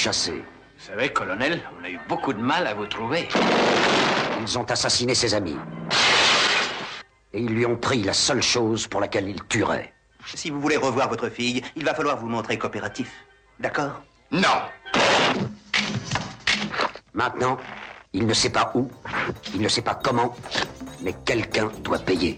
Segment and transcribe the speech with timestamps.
[0.00, 0.42] Ils.
[0.78, 3.28] Vous savez, colonel, on a eu beaucoup de mal à vous trouver.
[4.40, 5.58] Ils ont assassiné ses amis.
[7.34, 9.92] Et ils lui ont pris la seule chose pour laquelle il tuerait.
[10.34, 13.12] Si vous voulez revoir votre fille, il va falloir vous montrer coopératif.
[13.58, 14.00] D'accord?
[14.30, 14.62] Non
[17.12, 17.58] Maintenant,
[18.14, 18.90] il ne sait pas où,
[19.54, 20.34] il ne sait pas comment,
[21.02, 22.36] mais quelqu'un doit payer.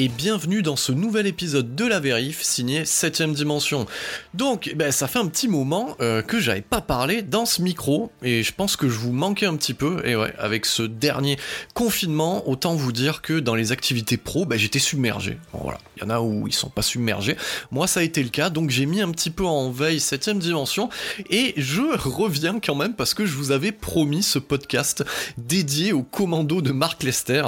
[0.00, 3.84] Et bienvenue dans ce nouvel épisode de La Vérif signé 7ème Dimension.
[4.32, 8.12] Donc, ben, ça fait un petit moment euh, que j'avais pas parlé dans ce micro
[8.22, 10.00] et je pense que je vous manquais un petit peu.
[10.06, 11.36] Et ouais, avec ce dernier
[11.74, 15.36] confinement, autant vous dire que dans les activités pro, ben, j'étais submergé.
[15.52, 17.36] Bon, voilà, il y en a où ils sont pas submergés.
[17.72, 20.38] Moi, ça a été le cas, donc j'ai mis un petit peu en veille 7ème
[20.38, 20.90] Dimension
[21.28, 25.04] et je reviens quand même parce que je vous avais promis ce podcast
[25.38, 27.42] dédié au commando de Mark Lester.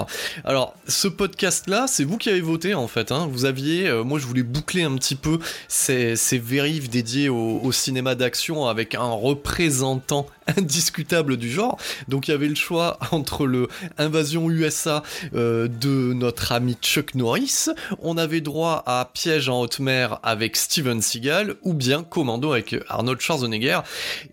[0.44, 3.12] Alors, ce podcast-là, c'est vous qui avez voté en fait.
[3.12, 3.28] Hein.
[3.30, 6.88] Vous aviez, euh, moi je voulais boucler un petit peu ces, ces vérifs
[7.30, 11.78] au cinéma d'action avec un représentant indiscutable du genre.
[12.08, 13.68] Donc il y avait le choix entre le
[13.98, 15.02] Invasion USA
[15.34, 17.66] euh, de notre ami Chuck Norris,
[18.00, 22.76] on avait droit à Piège en haute mer avec Steven Seagal, ou bien Commando avec
[22.88, 23.80] Arnold Schwarzenegger.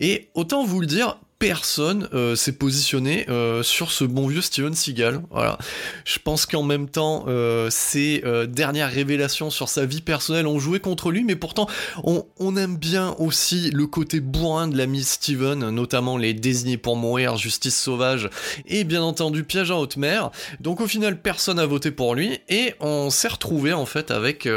[0.00, 4.74] Et autant vous le dire, personne euh, s'est positionné euh, sur ce bon vieux Steven
[4.74, 5.22] Seagal.
[5.30, 5.56] Voilà.
[6.04, 10.80] Je pense qu'en même temps, euh, ses dernières révélations sur sa vie personnelle ont joué
[10.80, 11.68] contre lui, mais pourtant,
[12.02, 17.36] on, aime bien aussi le côté bourrin de l'ami Steven, notamment les désignés pour mourir,
[17.36, 18.30] Justice sauvage,
[18.66, 20.30] et bien entendu Piège en haute mer.
[20.60, 24.48] Donc au final, personne a voté pour lui, et on s'est retrouvé en fait avec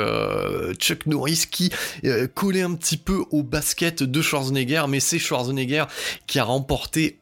[0.79, 1.69] Chuck Norris qui
[2.33, 5.83] collait un petit peu au basket de Schwarzenegger, mais c'est Schwarzenegger
[6.25, 6.70] qui a remporté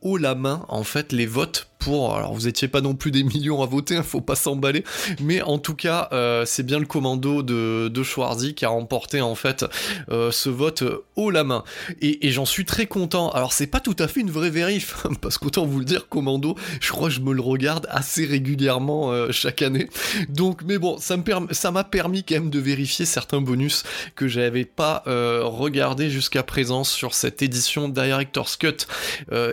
[0.02, 3.24] haut la main en fait les votes pour alors vous étiez pas non plus des
[3.24, 4.84] millions à voter hein, faut pas s'emballer
[5.22, 9.22] mais en tout cas euh, c'est bien le commando de, de Schwarzy qui a remporté
[9.22, 9.66] en fait
[10.10, 10.84] euh, ce vote
[11.16, 11.64] haut la main.
[12.02, 13.30] Et, j'en suis très content.
[13.32, 16.56] Alors c'est pas tout à fait une vraie vérif parce qu'autant vous le dire commando
[16.82, 19.90] je crois que je me le regarde assez régulièrement euh, chaque année.
[20.30, 23.84] Donc mais bon ça m'a permis quand même de vérifier certains bonus
[24.16, 28.86] que j'avais pas regardé jusqu'à présent sur cette édition Director's Cut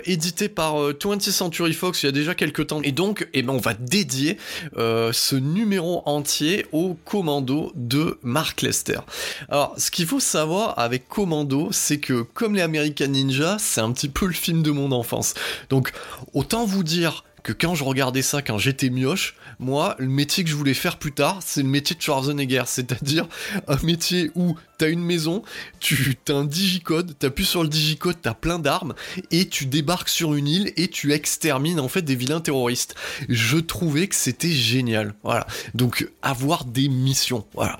[0.04, 2.03] édité par euh, 20th Century Fox.
[2.03, 2.81] Il y a déjà quelques temps.
[2.82, 4.38] Et donc, eh ben, on va dédier
[4.77, 9.00] euh, ce numéro entier au commando de Mark Lester.
[9.49, 13.93] Alors, ce qu'il faut savoir avec Commando, c'est que comme les American Ninja, c'est un
[13.93, 15.34] petit peu le film de mon enfance.
[15.71, 15.93] Donc,
[16.32, 20.50] autant vous dire que quand je regardais ça quand j'étais mioche, moi, le métier que
[20.50, 23.28] je voulais faire plus tard, c'est le métier de Schwarzenegger, c'est-à-dire
[23.68, 25.42] un métier où t'as une maison,
[25.78, 28.94] tu as un digicode, t'appuies sur le digicode, t'as plein d'armes,
[29.30, 32.94] et tu débarques sur une île et tu extermines en fait des vilains terroristes.
[33.28, 35.15] Je trouvais que c'était génial.
[35.22, 35.47] Voilà.
[35.74, 37.47] Donc avoir des missions.
[37.54, 37.78] Voilà.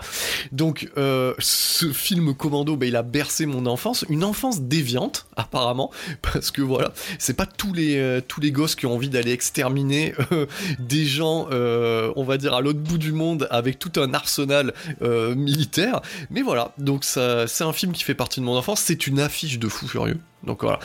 [0.53, 5.91] Donc euh, ce film Commando, bah, il a bercé mon enfance, une enfance déviante apparemment,
[6.23, 9.33] parce que voilà, c'est pas tous les euh, tous les gosses qui ont envie d'aller
[9.33, 10.47] exterminer euh,
[10.79, 14.73] des gens, euh, on va dire à l'autre bout du monde avec tout un arsenal
[15.03, 16.01] euh, militaire.
[16.31, 18.81] Mais voilà, donc c'est un film qui fait partie de mon enfance.
[18.81, 20.19] C'est une affiche de fou furieux.
[20.47, 20.79] Donc voilà,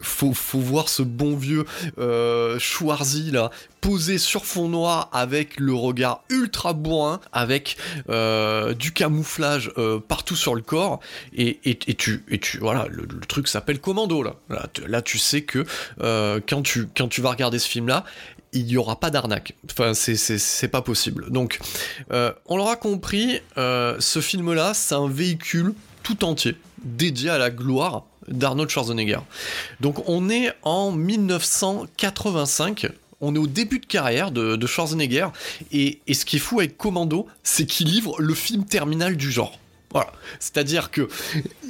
[0.00, 1.64] faut, faut voir ce bon vieux
[1.98, 3.50] euh, Schwarzy là,
[3.80, 7.76] posé sur fond noir avec le regard ultra bourrin, avec
[8.08, 11.00] euh, du camouflage euh, partout sur le corps,
[11.34, 14.34] et, et, tu, et tu, voilà, le, truc s'appelle Commando là.
[14.86, 15.64] Là, tu- sais que
[16.00, 18.04] euh, quand tu quand tu vas regarder ce film là,
[18.52, 19.54] il n'y aura pas d'arnaque.
[19.70, 21.30] Enfin, c'est- pas possible.
[21.30, 21.58] Donc,
[22.10, 28.70] on l'aura compris, ce film-là, c'est un véhicule tout entier dédié à la gloire d'Arnold
[28.70, 29.20] Schwarzenegger.
[29.80, 32.88] Donc, on est en 1985.
[33.20, 35.28] On est au début de carrière de, Schwarzenegger.
[35.72, 39.30] Et, et ce qui est fou avec Commando, c'est qu'il livre le film terminal du
[39.30, 39.58] genre.
[39.92, 40.12] Voilà.
[40.40, 41.08] C'est-à-dire que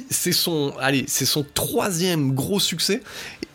[0.09, 3.01] c'est son, allez, c'est son troisième gros succès.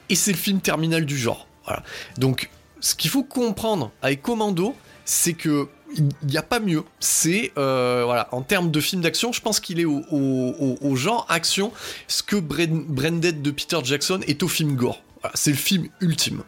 [0.09, 1.47] Et c'est le film terminal du genre.
[1.65, 1.83] Voilà.
[2.19, 2.51] Donc,
[2.81, 4.75] ce qu'il faut comprendre avec Commando,
[5.05, 6.83] c'est que il n'y a pas mieux.
[7.01, 11.27] C'est euh, voilà, en termes de film d'action, je pense qu'il est au, au- genre
[11.29, 11.73] action
[12.09, 15.03] ce que Branded de Peter Jackson est au film gore.
[15.35, 16.41] C'est le film ultime.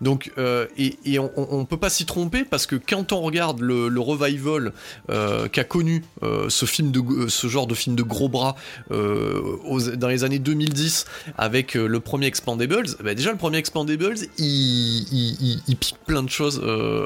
[0.00, 4.00] Donc, euh, et, on, on peut pas s'y tromper parce que quand on regarde le,
[4.00, 4.72] revival
[5.10, 6.02] euh, qu'a connu
[6.48, 8.56] ce film de ce genre de film de gros bras
[8.90, 11.04] dans les années 2010
[11.36, 16.62] avec le premier Expandables, bah déjà le premier Expandables, il, pique plein de choses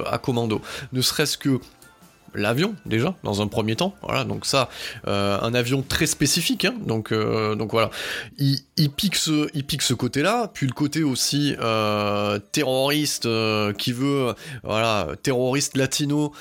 [0.07, 0.61] à commando.
[0.93, 1.59] Ne serait-ce que
[2.39, 3.95] l'avion déjà dans un premier temps.
[4.03, 4.69] Voilà donc ça
[5.07, 7.91] euh, un avion très spécifique hein, donc euh, donc voilà.
[8.39, 8.59] Il,
[8.97, 13.29] pique ce il pique ce côté là puis le côté aussi euh, terroriste
[13.77, 16.33] qui veut voilà terroriste latino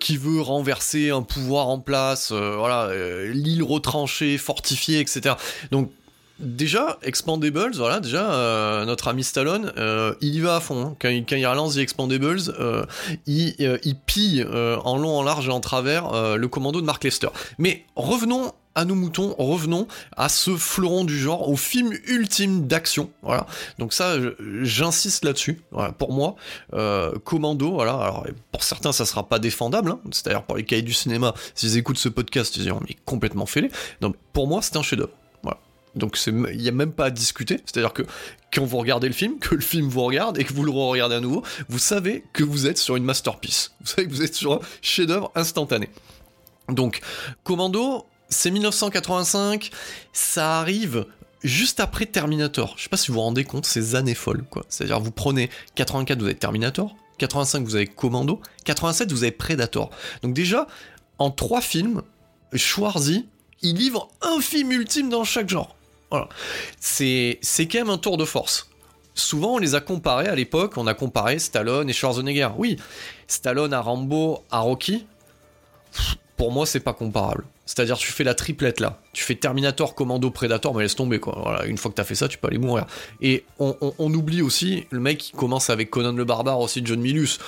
[0.00, 2.90] qui veut renverser un pouvoir en place voilà
[3.32, 5.36] l'île retranchée fortifiée etc
[5.70, 5.90] donc
[6.40, 10.84] Déjà, Expandables, voilà, déjà, euh, notre ami Stallone, euh, il y va à fond.
[10.84, 10.96] hein.
[11.00, 12.84] Quand, il, relance The Expandables, euh,
[13.26, 13.54] il,
[13.84, 17.28] il pille en long, en large et en travers le commando de Mark Lester.
[17.58, 19.86] Mais revenons à nos moutons, revenons
[20.16, 23.10] à ce fleuron du genre, au film ultime d'action.
[23.22, 23.46] Voilà.
[23.78, 24.16] Donc ça,
[24.62, 25.60] j'insiste là-dessus.
[25.70, 25.92] Voilà.
[25.92, 26.34] Pour moi,
[27.22, 27.92] Commando, voilà.
[27.92, 29.92] Alors pour certains, ça sera pas défendable.
[29.92, 30.00] hein.
[30.10, 33.70] C'est-à-dire pour les cahiers du cinéma, s'ils écoutent ce podcast, ils diront mais complètement fêlé.
[34.02, 35.12] Mais pour moi, c'est un chef-d'œuvre.
[35.96, 37.60] Donc il n'y a même pas à discuter.
[37.64, 38.02] C'est-à-dire que
[38.52, 41.16] quand vous regardez le film, que le film vous regarde et que vous le regardez
[41.16, 43.72] à nouveau, vous savez que vous êtes sur une masterpiece.
[43.80, 45.88] Vous savez que vous êtes sur un chef-d'œuvre instantané.
[46.68, 47.00] Donc,
[47.42, 49.70] Commando, c'est 1985,
[50.12, 51.06] ça arrive
[51.42, 52.74] juste après Terminator.
[52.78, 54.64] Je sais pas si vous vous rendez compte, ces années folles, quoi.
[54.70, 59.90] C'est-à-dire, vous prenez 84, vous avez Terminator, 85, vous avez Commando, 87, vous avez Predator.
[60.22, 60.66] Donc déjà,
[61.18, 62.02] en trois films,
[62.54, 63.28] Schwarzy,
[63.62, 65.76] il livre un film ultime dans chaque genre.
[66.80, 68.70] C'est, quand même un tour de force.
[69.14, 72.48] Souvent, on les a comparés à l'époque, on a comparé Stallone et Schwarzenegger.
[72.56, 72.76] Oui,
[73.28, 75.06] Stallone à Rambo, à Rocky,
[76.36, 77.44] pour moi, c'est pas comparable.
[77.66, 78.98] C'est-à-dire, tu fais la triplette là.
[79.12, 81.38] Tu fais Terminator, Commando, Predator, mais laisse tomber quoi.
[81.42, 82.86] Voilà, une fois que t'as fait ça, tu peux aller mourir.
[83.22, 87.00] Et on, on- oublie aussi le mec qui commence avec Conan le Barbare, aussi John
[87.00, 87.38] Milius.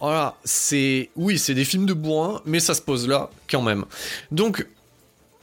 [0.00, 1.10] Voilà, c'est.
[1.14, 3.84] Oui, c'est des films de bourrin, mais ça se pose là quand même.
[4.30, 4.66] Donc,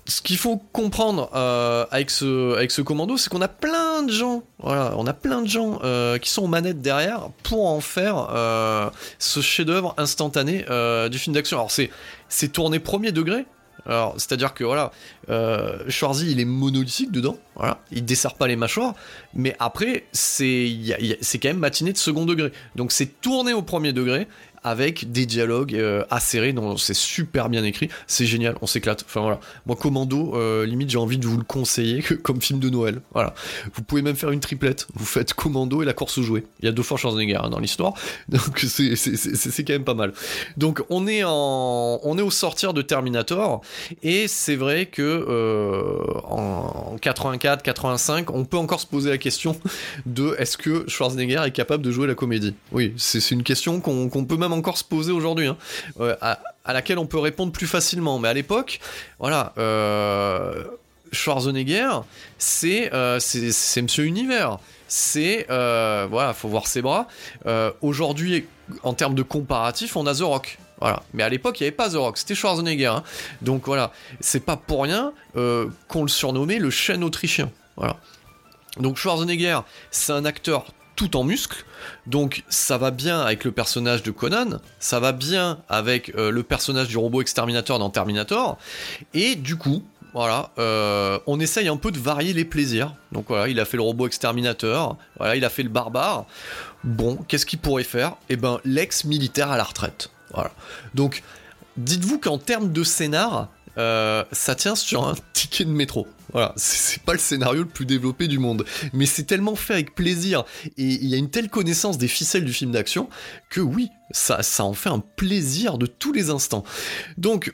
[0.06, 5.48] ce qu'il faut comprendre euh, avec, ce, commando, c'est qu'on a plein de gens, de
[5.48, 8.90] gens euh, qui sont aux manettes derrière pour en faire euh,
[9.20, 10.66] ce chef-d'œuvre instantané
[11.10, 11.58] du film d'action.
[11.58, 13.46] Alors c'est tourné premier degré.
[14.18, 14.92] C'est-à-dire que voilà,
[15.90, 17.38] Schwarzy il est monolithique dedans,
[17.92, 18.96] il dessert pas les mâchoires,
[19.34, 20.78] mais après c'est
[21.34, 24.28] quand même matiné de second degré, donc c'est tourné au premier degré
[24.63, 29.04] avec des dialogues euh, acérés, c'est super bien écrit, c'est génial, on s'éclate.
[29.06, 32.69] Enfin voilà, moi Commando, euh, limite j'ai envie de vous le conseiller comme film de
[32.69, 33.02] Noël.
[33.14, 33.33] Voilà,
[33.73, 34.88] vous pouvez même faire une triplette.
[34.94, 36.44] Vous faites Commando et la course aux jouets.
[36.61, 37.94] Il y a deux fois Schwarzenegger hein, dans l'histoire,
[38.30, 40.14] donc c'est quand même pas mal.
[40.57, 43.61] Donc on est en, on est au sortir de Terminator
[44.02, 49.59] et c'est vrai que euh, en 84, 85, on peut encore se poser la question
[50.06, 52.54] de est-ce que Schwarzenegger est capable de jouer la comédie?
[52.71, 55.57] Oui, c'est une question qu'on qu'on peut même encore se poser aujourd'hui, hein,
[56.00, 58.19] euh, à, laquelle on peut répondre plus facilement.
[58.19, 58.80] Mais à l'époque,
[59.19, 60.64] voilà, euh,
[61.12, 61.90] Schwarzenegger,
[62.38, 64.60] c'est euh, c'est c'est Monsieur Univers.
[64.88, 67.07] C'est voilà, faut voir ses bras.
[67.81, 68.45] Aujourd'hui,
[68.83, 70.57] en termes de comparatif, on a The Rock.
[70.80, 71.02] Voilà.
[71.14, 72.88] Mais à l'époque, il n'y avait pas The Rock, c'était Schwarzenegger.
[72.88, 73.04] hein.
[73.42, 77.50] Donc voilà, c'est pas pour rien qu'on le surnommait le chêne autrichien.
[77.76, 77.98] Voilà.
[78.78, 79.60] Donc Schwarzenegger,
[79.92, 81.66] c'est un acteur tout en muscles,
[82.07, 86.44] donc ça va bien avec le personnage de Conan, ça va bien avec euh, le
[86.44, 88.57] personnage du robot exterminateur dans Terminator,
[89.14, 89.83] et du coup,
[90.14, 92.94] voilà, euh, on essaye un peu de varier les plaisirs.
[93.12, 96.26] Donc voilà, il a fait le robot exterminateur, voilà, il a fait le barbare.
[96.83, 98.16] Bon, qu'est-ce qu'il pourrait faire?
[98.30, 100.12] Eh ben, l'ex-militaire à la retraite.
[100.33, 100.52] Voilà.
[100.94, 101.23] Donc,
[101.78, 106.07] dites-vous qu'en termes de scénar, euh, ça tient sur un ticket de métro.
[106.33, 109.95] Voilà, c'est pas le scénario le plus développé du monde, mais c'est tellement fait avec
[109.95, 110.44] plaisir
[110.78, 113.09] et il y a une telle connaissance des ficelles du film d'action
[113.49, 116.63] que oui, ça, ça en fait un plaisir de tous les instants.
[117.18, 117.54] Donc,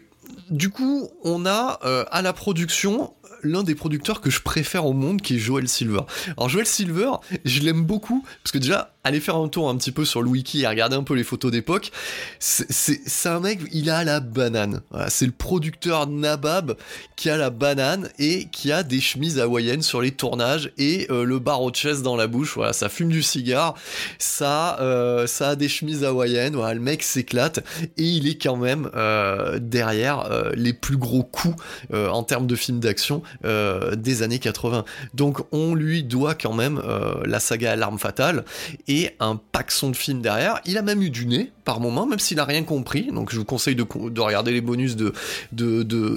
[0.50, 4.93] du coup, on a euh, à la production l'un des producteurs que je préfère au
[4.93, 6.01] monde qui est Joel Silver.
[6.38, 7.12] Alors Joel Silver,
[7.45, 10.29] je l'aime beaucoup parce que déjà allez faire un tour un petit peu sur le
[10.29, 11.91] wiki et regarder un peu les photos d'époque.
[12.39, 14.82] C'est un mec, il a la banane.
[15.08, 16.75] c'est le producteur Nabab
[17.15, 21.24] qui a la banane et qui a des chemises hawaïennes sur les tournages et euh,
[21.24, 22.56] le barreau de chaise dans la bouche.
[22.56, 23.75] Voilà, ça fume du cigare,
[24.18, 26.56] ça, euh, ça a des chemises hawaïennes.
[26.56, 27.60] Voilà, le mec s'éclate
[27.98, 31.56] et il est quand même euh, derrière les plus gros coups
[31.94, 34.86] en termes de films d'action des années 80.
[35.13, 36.82] Donc on lui doit quand même
[37.25, 38.44] la saga L'arme fatale
[38.89, 40.60] et un paxon de films derrière.
[40.65, 43.12] Il a même eu du nez par moment, même s'il a rien compris.
[43.13, 43.86] Donc je vous conseille de,
[44.19, 45.13] regarder les bonus de,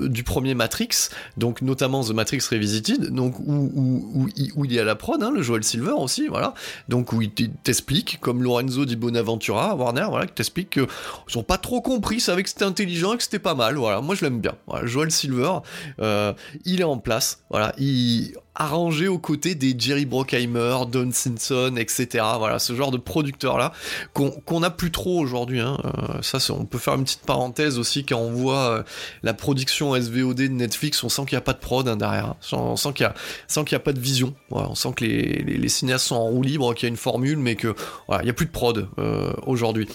[0.07, 5.23] du premier Matrix, donc notamment The Matrix Revisited, donc où, il est à la prod,
[5.23, 6.55] hein, le Joel Silver aussi, voilà.
[6.89, 11.59] Donc où il t'explique, comme Lorenzo di Bonaventura, Warner, voilà, qui t'explique qu'ils ont pas
[11.59, 13.77] trop compris, savaient que c'était intelligent et que c'était pas mal.
[13.77, 14.55] Voilà, moi je l'aime bien.
[14.67, 15.59] Voilà, Joel Silver,
[16.01, 16.33] euh,
[16.65, 17.45] il est en place.
[17.51, 22.25] Voilà, il arrangé aux côtés des Jerry Bruckheimer, Don Simpson, etc.
[22.39, 23.73] Voilà, ce genre de producteurs-là
[24.15, 25.61] qu'on n'a plus trop aujourd'hui.
[25.61, 25.79] Hein.
[25.85, 28.83] Euh, on peut faire une petite parenthèse aussi quand on voit euh,
[29.23, 32.35] la production SVOD de Netflix, on sent qu'il n'y a pas de prod hein, derrière.
[32.53, 34.35] On sent qu'il n'y a, pas de vision.
[34.51, 37.57] on sent que les, cinéastes sont en roue libre, qu'il y a une formule, mais
[37.57, 37.75] que
[38.11, 39.89] il n'y a plus de prod euh, aujourd'hui.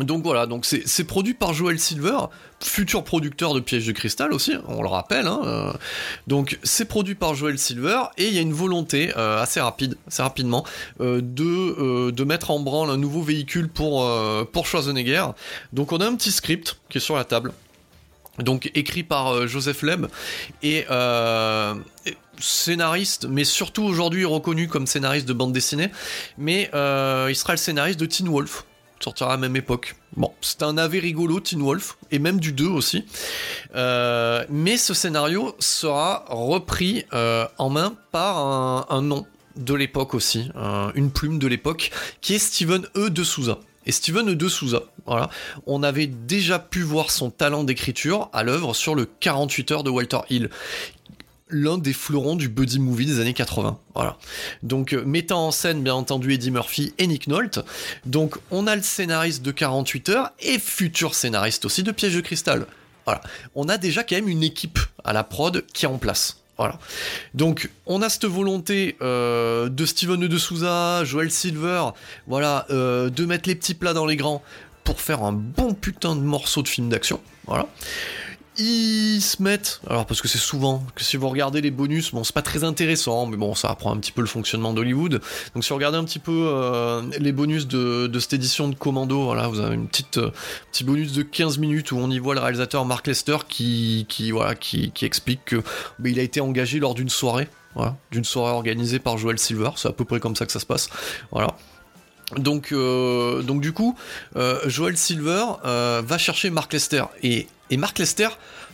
[0.00, 2.18] Donc voilà, donc c'est produit par Joel Silver,
[2.60, 5.28] futur producteur de Piège de Cristal aussi, on le rappelle.
[5.28, 5.72] Hein, euh.
[6.26, 9.96] donc c'est produit par Joel Silver et il y a une volonté euh, assez rapide,
[10.08, 10.64] assez rapidement,
[11.00, 14.10] euh, de, mettre en branle un nouveau véhicule pour,
[14.50, 15.26] pour Schwarzenegger.
[15.72, 17.52] Donc on a un petit script qui est sur la table.
[18.38, 20.06] Donc écrit par Joseph Leb
[20.64, 20.86] et
[22.40, 25.90] scénariste, mais surtout aujourd'hui reconnu comme scénariste de bande dessinée.
[26.36, 28.64] Mais il sera le scénariste de Teen Wolf
[29.04, 29.96] sortira à la même époque.
[30.16, 33.04] Bon, c'est un AV rigolo, Teen Wolf, et même du 2 aussi.
[33.74, 38.38] Euh, mais ce scénario sera repris euh, en main par
[38.90, 40.50] un, nom de l'époque aussi,
[40.94, 43.10] une plume de l'époque, qui est Steven E.
[43.10, 43.58] de Souza.
[43.86, 44.34] Et Steven E.
[44.34, 45.28] de Souza, voilà,
[45.66, 49.90] on avait déjà pu voir son talent d'écriture à l'œuvre sur le 48 heures de
[49.90, 50.48] Walter Hill,
[51.54, 53.78] l'un des fleurons du buddy movie des années 80.
[53.94, 54.16] Voilà.
[54.62, 57.60] Donc euh, mettant en scène bien entendu Eddie Murphy et Nick Nolte.
[58.04, 62.20] Donc on a le scénariste de 48 heures et futur scénariste aussi de Piège de
[62.20, 62.66] cristal.
[63.04, 63.20] Voilà.
[63.54, 66.40] On a déjà quand même une équipe à la prod qui est en place.
[66.56, 66.78] Voilà.
[67.34, 71.86] Donc, on a cette volonté euh, de Steven de Souza, Joel Silver,
[72.28, 74.40] voilà, euh, de mettre les petits plats dans les grands
[74.84, 77.20] pour faire un bon putain de morceau de film d'action.
[77.46, 77.66] Voilà
[78.56, 82.22] ils se mettent, alors parce que c'est souvent, que si vous regardez les bonus, bon
[82.22, 85.20] c'est pas très intéressant, mais bon ça apprend un petit peu le fonctionnement d'Hollywood.
[85.54, 89.24] Donc si vous regardez un petit peu euh, les bonus de, cette édition de Commando,
[89.24, 90.30] voilà, vous avez une petite euh,
[90.70, 94.06] petit bonus de 15 minutes où on y voit le réalisateur Mark Lester qui,
[95.02, 95.56] explique que
[95.98, 99.70] bah, il a été engagé lors d'une soirée, voilà, d'une soirée organisée par Joel Silver,
[99.76, 100.88] c'est à peu près comme ça que ça se passe,
[101.32, 101.56] voilà.
[102.36, 103.96] Donc, euh, donc du coup,
[104.66, 108.28] Joel Silver va chercher Mark Lester et et Mark Lester,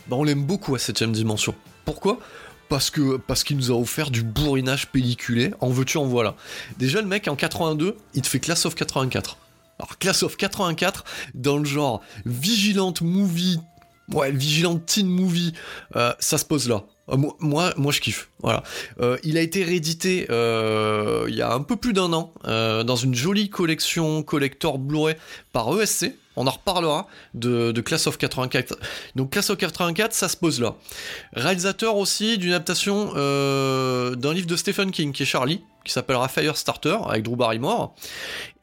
[0.07, 1.55] bah on l'aime beaucoup à 7ème dimension.
[1.85, 2.19] Pourquoi?
[2.69, 6.35] Parce que parce qu'il nous a offert du bourrinage pelliculé, en veux-tu en voilà.
[6.77, 9.37] Déjà le mec en 82, il te fait Class of 84.
[9.79, 13.59] Alors Class of 84 dans le genre vigilante movie,
[14.13, 15.53] ouais, vigilante teen movie,
[15.95, 16.83] euh, ça se pose là.
[17.11, 18.29] Euh, moi, moi, je kiffe.
[18.41, 18.63] Voilà.
[18.99, 23.15] Euh, il a été réédité il y a un peu plus d'un an dans une
[23.15, 25.15] jolie collection collector Blu-ray
[25.53, 26.13] par ESC.
[26.35, 28.77] On en reparlera de, Class of 84.
[29.15, 30.75] Donc Class of 84, ça se pose là.
[31.33, 36.27] Réalisateur aussi d'une adaptation euh, d'un livre de Stephen King qui est Charlie, qui s'appellera
[36.29, 37.95] Firestarter avec Drew Barrymore,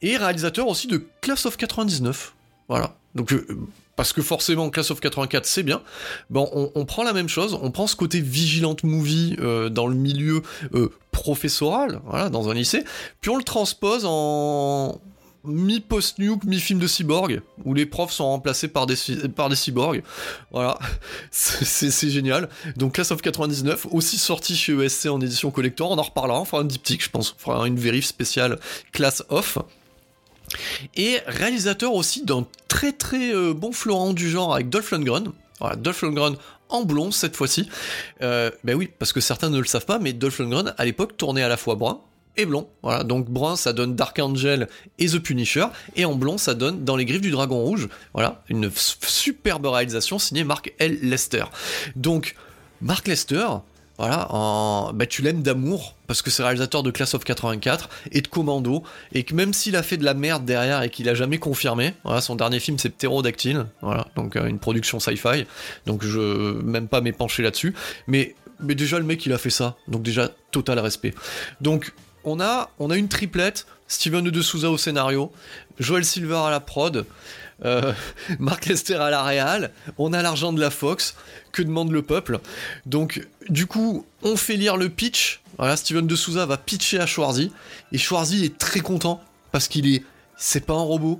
[0.01, 2.33] et réalisateur aussi de Class of 99.
[2.69, 2.95] Voilà.
[3.15, 3.45] Donc euh,
[3.99, 5.81] parce que forcément Class of 84 c'est bien,
[6.29, 9.95] bon, on, prend la même chose, on prend ce côté vigilante movie euh, dans le
[9.95, 10.41] milieu
[11.11, 12.85] professoral, voilà, dans un lycée,
[13.19, 15.01] puis on le transpose en,
[15.43, 18.95] mi-post-nuke, mi-film de cyborg, où les profs sont remplacés par des,
[19.35, 20.01] par des cyborgs.
[20.51, 20.79] Voilà,
[21.31, 22.47] c'est génial.
[22.77, 26.45] Donc Class of 99, aussi sorti chez ESC en édition collector, on en reparlera, on
[26.45, 28.59] fera un diptyque, je pense, on fera une vérif spéciale
[28.93, 29.57] Class of.
[30.95, 35.31] Et réalisateur aussi d'un très très euh, bon florent du genre avec Dolph Lundgren.
[35.59, 36.35] Voilà, Dolph Lundgren
[36.69, 37.69] en blond cette fois-ci.
[38.21, 41.17] Euh, ben oui, parce que certains ne le savent pas, mais Dolph Lundgren à l'époque
[41.17, 41.99] tournait à la fois brun
[42.37, 42.67] et blond.
[42.83, 45.65] Voilà, donc brun ça donne Dark Angel et The Punisher,
[45.95, 47.89] et en blond ça donne Dans les griffes du dragon rouge.
[48.13, 50.99] Voilà, une superbe réalisation signée Mark L.
[51.01, 51.45] Lester.
[51.95, 52.35] Donc
[52.81, 53.47] Mark Lester,
[53.99, 54.29] voilà,
[54.93, 58.81] bah, tu l'aimes d'amour, parce que c'est réalisateur de Class of 84 et de Commando,
[59.11, 61.93] et que même s'il a fait de la merde derrière et qu'il a jamais confirmé,
[62.21, 63.65] son dernier film c'est Pterodactyle,
[64.15, 65.45] donc euh, une production sci-fi,
[65.85, 67.75] donc je même pas m'épancher là-dessus,
[68.07, 71.13] mais, déjà le mec il a fait ça, donc déjà total respect.
[71.59, 71.91] Donc
[72.23, 75.29] on a, on a une triplette, Steven de Souza au scénario,
[75.77, 77.05] Joel Silver à la prod,
[77.65, 77.93] euh,
[78.39, 81.15] Mark Lester à la Real, on a l'argent de la Fox,
[81.51, 82.39] que demande le peuple.
[82.85, 85.41] Donc, du coup, on fait lire le pitch.
[85.57, 87.51] Voilà, Steven de Souza va pitcher à Schwarzy,
[87.91, 90.03] et Schwarzy est très content parce qu'il est,
[90.37, 91.19] c'est pas un robot,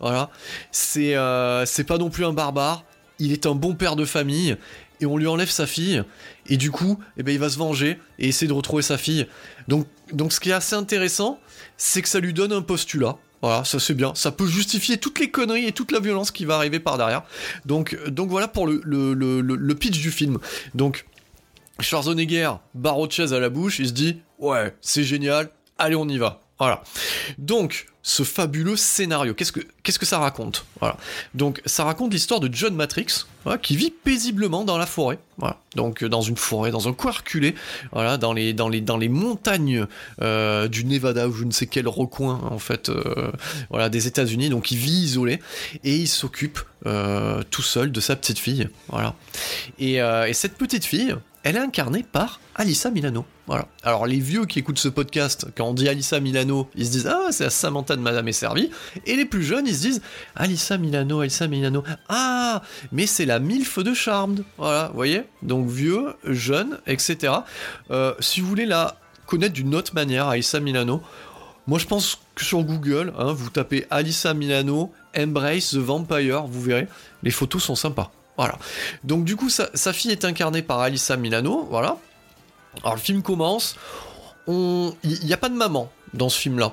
[0.00, 0.30] voilà,
[0.72, 2.84] c'est, euh, pas non plus un barbare.
[3.18, 4.56] Il est un bon père de famille
[5.00, 6.02] et on lui enlève sa fille
[6.46, 9.26] et du coup, eh ben, il va se venger et essayer de retrouver sa fille.
[9.68, 11.38] Donc, donc, ce qui est assez intéressant,
[11.76, 13.16] c'est que ça lui donne un postulat.
[13.42, 14.14] Voilà, ça c'est bien.
[14.14, 17.22] Ça peut justifier toutes les conneries et toute la violence qui va arriver par derrière.
[17.64, 20.38] Donc, donc voilà pour le, le, pitch du film.
[20.74, 21.06] Donc,
[21.80, 26.08] Schwarzenegger, barreau de chaise à la bouche, il se dit Ouais, c'est génial, allez, on
[26.08, 26.40] y va.
[26.60, 26.82] Voilà.
[27.38, 30.66] Donc, ce fabuleux scénario, qu'est-ce que, ça raconte?
[30.78, 30.98] Voilà.
[31.34, 35.18] Donc, ça raconte l'histoire de John Matrix, voilà, qui vit paisiblement dans la forêt.
[35.74, 37.54] Donc, dans une forêt, dans un coin reculé,
[37.92, 39.86] voilà, dans les, montagnes
[40.20, 43.32] euh, du Nevada ou je ne sais quel recoin, en fait, euh,
[43.70, 44.50] voilà, des États-Unis.
[44.50, 45.40] Donc, il vit isolé
[45.82, 48.68] et il s'occupe euh, tout seul de sa petite fille.
[48.88, 49.14] Voilà.
[49.78, 49.98] Et
[50.34, 53.24] cette petite fille, elle est incarnée par Alissa Milano.
[53.82, 57.06] Alors les vieux qui écoutent ce podcast, quand on dit Alissa Milano, ils se disent
[57.08, 58.70] ah c'est la Samantha de Madame est servie,
[59.06, 60.02] et les plus jeunes ils se disent
[60.36, 64.44] Alissa Milano, Alissa Milano, ah mais c'est la milf de Charmed.
[64.56, 65.22] Voilà, vous voyez?
[65.42, 67.32] Donc vieux, jeune, etc.
[67.90, 71.02] Euh, si vous voulez la connaître d'une autre manière, Alissa Milano.
[71.66, 76.60] Moi, je pense que sur Google, hein, vous tapez Alissa Milano, Embrace the Vampire, vous
[76.60, 76.88] verrez,
[77.22, 78.10] les photos sont sympas.
[78.40, 78.58] Voilà.
[79.04, 81.98] Donc du coup, sa, fille est incarnée par Alissa Milano, voilà.
[82.82, 83.76] Alors le film commence,
[84.48, 86.72] il n'y a pas de maman dans ce film-là.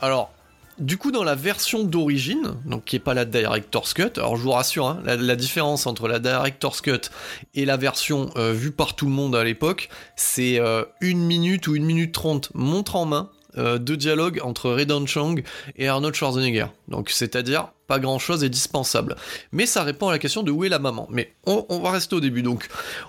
[0.00, 0.30] Alors,
[0.78, 4.42] du coup, dans la version d'origine, donc qui est pas la Director's Cut, alors je
[4.42, 7.10] vous rassure, hein, la, la, différence entre la Director's Cut
[7.54, 11.66] et la version euh, vue par tout le monde à l'époque, c'est euh, une minute
[11.66, 15.36] ou une minute trente montre en main euh, de dialogue entre Redon Chang
[15.76, 16.66] et Arnold Schwarzenegger.
[16.88, 19.16] Donc, c'est-à-dire pas grand chose est dispensable.
[19.50, 21.08] Mais ça répond à la question de où est la maman.
[21.10, 22.42] Mais on, va rester au début.
[22.42, 22.68] Donc,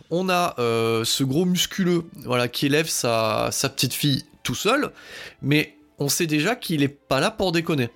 [0.09, 4.91] on a euh, ce gros musculeux voilà, qui élève sa, petite fille tout seul,
[5.41, 7.89] mais on sait déjà qu'il est pas là pour déconner.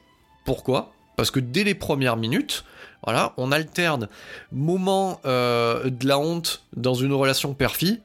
[0.46, 0.92] Pourquoi?
[1.16, 2.66] Parce que dès les premières minutes,
[3.04, 4.10] voilà, on alterne
[4.52, 8.02] moment euh, de la honte dans une relation père-fille.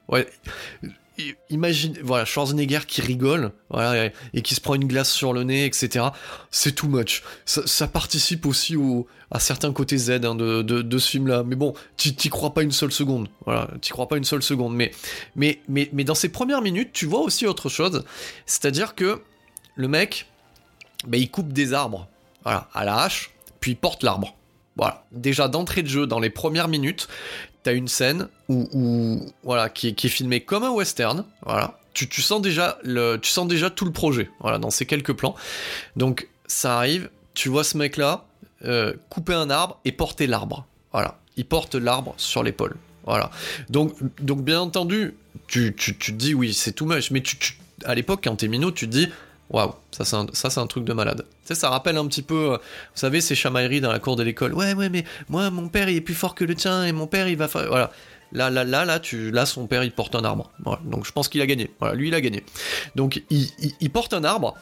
[1.50, 5.64] Imagine, voilà, Schwarzenegger qui rigole, voilà, et, qui se prend une glace sur le nez,
[5.64, 6.06] etc.
[6.50, 7.22] C'est too much.
[7.44, 11.42] Ça, participe aussi au, à certains côtés Z hein, de, ce film-là.
[11.44, 13.28] Mais bon, t'y crois pas une seule seconde.
[13.44, 14.74] Voilà, t'y crois pas une seule seconde.
[14.74, 14.92] Mais,
[15.36, 18.04] mais, mais, mais dans ces premières minutes, tu vois aussi autre chose.
[18.46, 19.22] C'est-à-dire que
[19.74, 20.26] le mec,
[21.06, 22.08] ben, il coupe des arbres,
[22.42, 24.34] voilà, à la hache, puis il porte l'arbre.
[24.76, 25.04] Voilà.
[25.10, 27.08] Déjà d'entrée de jeu, dans les premières minutes,
[27.72, 31.24] une scène où, voilà, qui, est filmée comme un western.
[31.44, 31.78] Voilà.
[31.94, 34.30] Tu, sens déjà le, tu sens déjà tout le projet.
[34.40, 35.34] Voilà, dans ces quelques plans.
[35.96, 37.10] Donc ça arrive.
[37.34, 38.24] Tu vois ce mec-là
[38.64, 40.66] euh, couper un arbre et porter l'arbre.
[40.92, 41.18] Voilà.
[41.36, 42.76] Il porte l'arbre sur l'épaule.
[43.04, 43.30] Voilà.
[43.68, 45.14] Donc, donc bien entendu,
[45.46, 47.10] tu, tu, tu te dis oui, c'est too much.
[47.10, 47.54] Mais tu, tu
[47.84, 49.08] à l'époque, quand t'es minot, tu dis
[49.50, 51.24] Waouh, ça c'est ça c'est un truc de malade.
[51.54, 54.54] Ça rappelle un petit peu, euh, vous savez, ces chamailleries dans la cour de l'école.
[54.54, 57.06] Ouais, ouais, mais moi, mon père, il est plus fort que le tien, et mon
[57.06, 57.66] père, il va faire...
[57.68, 57.90] Voilà.
[58.32, 60.52] Là, là, là, là, tu, là, son père, il porte un arbre.
[60.84, 61.70] Donc, je pense qu'il a gagné.
[61.80, 62.44] Voilà, lui, il a gagné.
[62.94, 64.54] Donc, il, porte un arbre,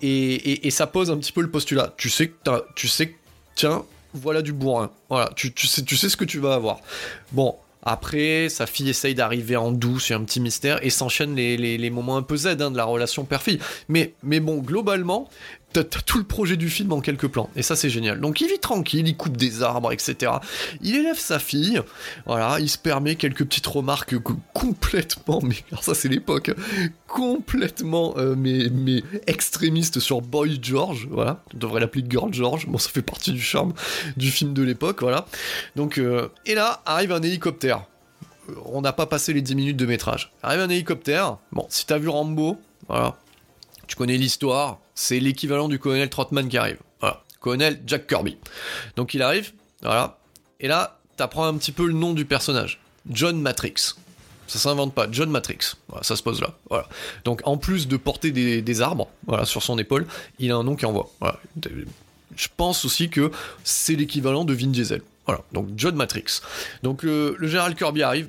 [0.00, 1.92] et, et, et, ça pose un petit peu le postulat.
[1.98, 3.14] Tu sais que, tu sais
[3.54, 4.90] tiens, voilà du bourrin.
[5.10, 6.80] Voilà, tu, tu, sais, tu sais ce que tu vas avoir.
[7.32, 11.90] Bon, après, sa fille essaye d'arriver en douce, a un petit mystère, et s'enchaînent les,
[11.90, 13.58] moments un peu Z hein, de la relation père-fille.
[13.88, 15.28] Mais, mais bon, globalement,
[15.72, 18.20] t'as tout le projet du film en quelques plans, et ça c'est génial.
[18.20, 20.32] Donc il vit tranquille, il coupe des arbres, etc.
[20.80, 21.80] Il élève sa fille,
[22.26, 24.16] voilà, il se permet quelques petites remarques
[24.52, 26.52] complètement, mais alors ça c'est l'époque,
[27.06, 32.78] complètement, euh, mais, mais extrémistes sur Boy George, voilà, on devrait l'appeler Girl George, bon
[32.78, 33.72] ça fait partie du charme
[34.16, 35.26] du film de l'époque, voilà.
[35.76, 37.84] Donc, euh, et là arrive un hélicoptère.
[38.64, 40.32] On n'a pas passé les 10 minutes de métrage.
[40.42, 43.16] Arrive un hélicoptère, bon, si t'as vu Rambo, voilà,
[43.86, 46.76] tu connais l'histoire, c'est l'équivalent du colonel Trotman qui arrive.
[47.00, 48.36] Voilà, colonel Jack Kirby.
[48.96, 50.18] Donc il arrive, voilà,
[50.60, 52.80] et là, t'apprends un petit peu le nom du personnage.
[53.08, 53.94] John Matrix.
[54.46, 55.72] Ça s'invente pas, John Matrix.
[55.88, 56.54] Voilà, ça se pose là.
[56.68, 56.86] Voilà.
[57.24, 60.06] Donc en plus de porter des, arbres, voilà, sur son épaule,
[60.38, 61.10] il a un nom qui envoie.
[61.18, 61.40] Voilà.
[62.36, 63.32] Je pense aussi que
[63.64, 65.00] c'est l'équivalent de Vin Diesel.
[65.24, 65.42] Voilà.
[65.52, 66.42] Donc John Matrix.
[66.82, 68.28] Donc le, le général Kirby arrive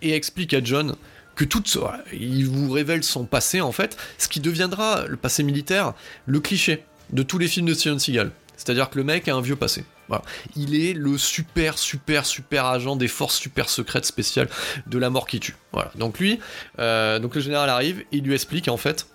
[0.00, 0.94] et explique à John
[1.42, 5.42] que tout, voilà, il vous révèle son passé en fait, ce qui deviendra le passé
[5.42, 5.92] militaire,
[6.26, 8.30] le cliché de tous les films de Steven Seagal.
[8.56, 9.84] C'est-à-dire que le mec a un vieux passé.
[10.06, 10.22] Voilà.
[10.54, 14.48] Il est le super, super, super agent des forces super secrètes spéciales
[14.86, 15.56] de la mort qui tue.
[15.72, 15.90] Voilà.
[15.96, 16.38] Donc lui,
[16.78, 19.08] euh, donc le général arrive, il lui explique en fait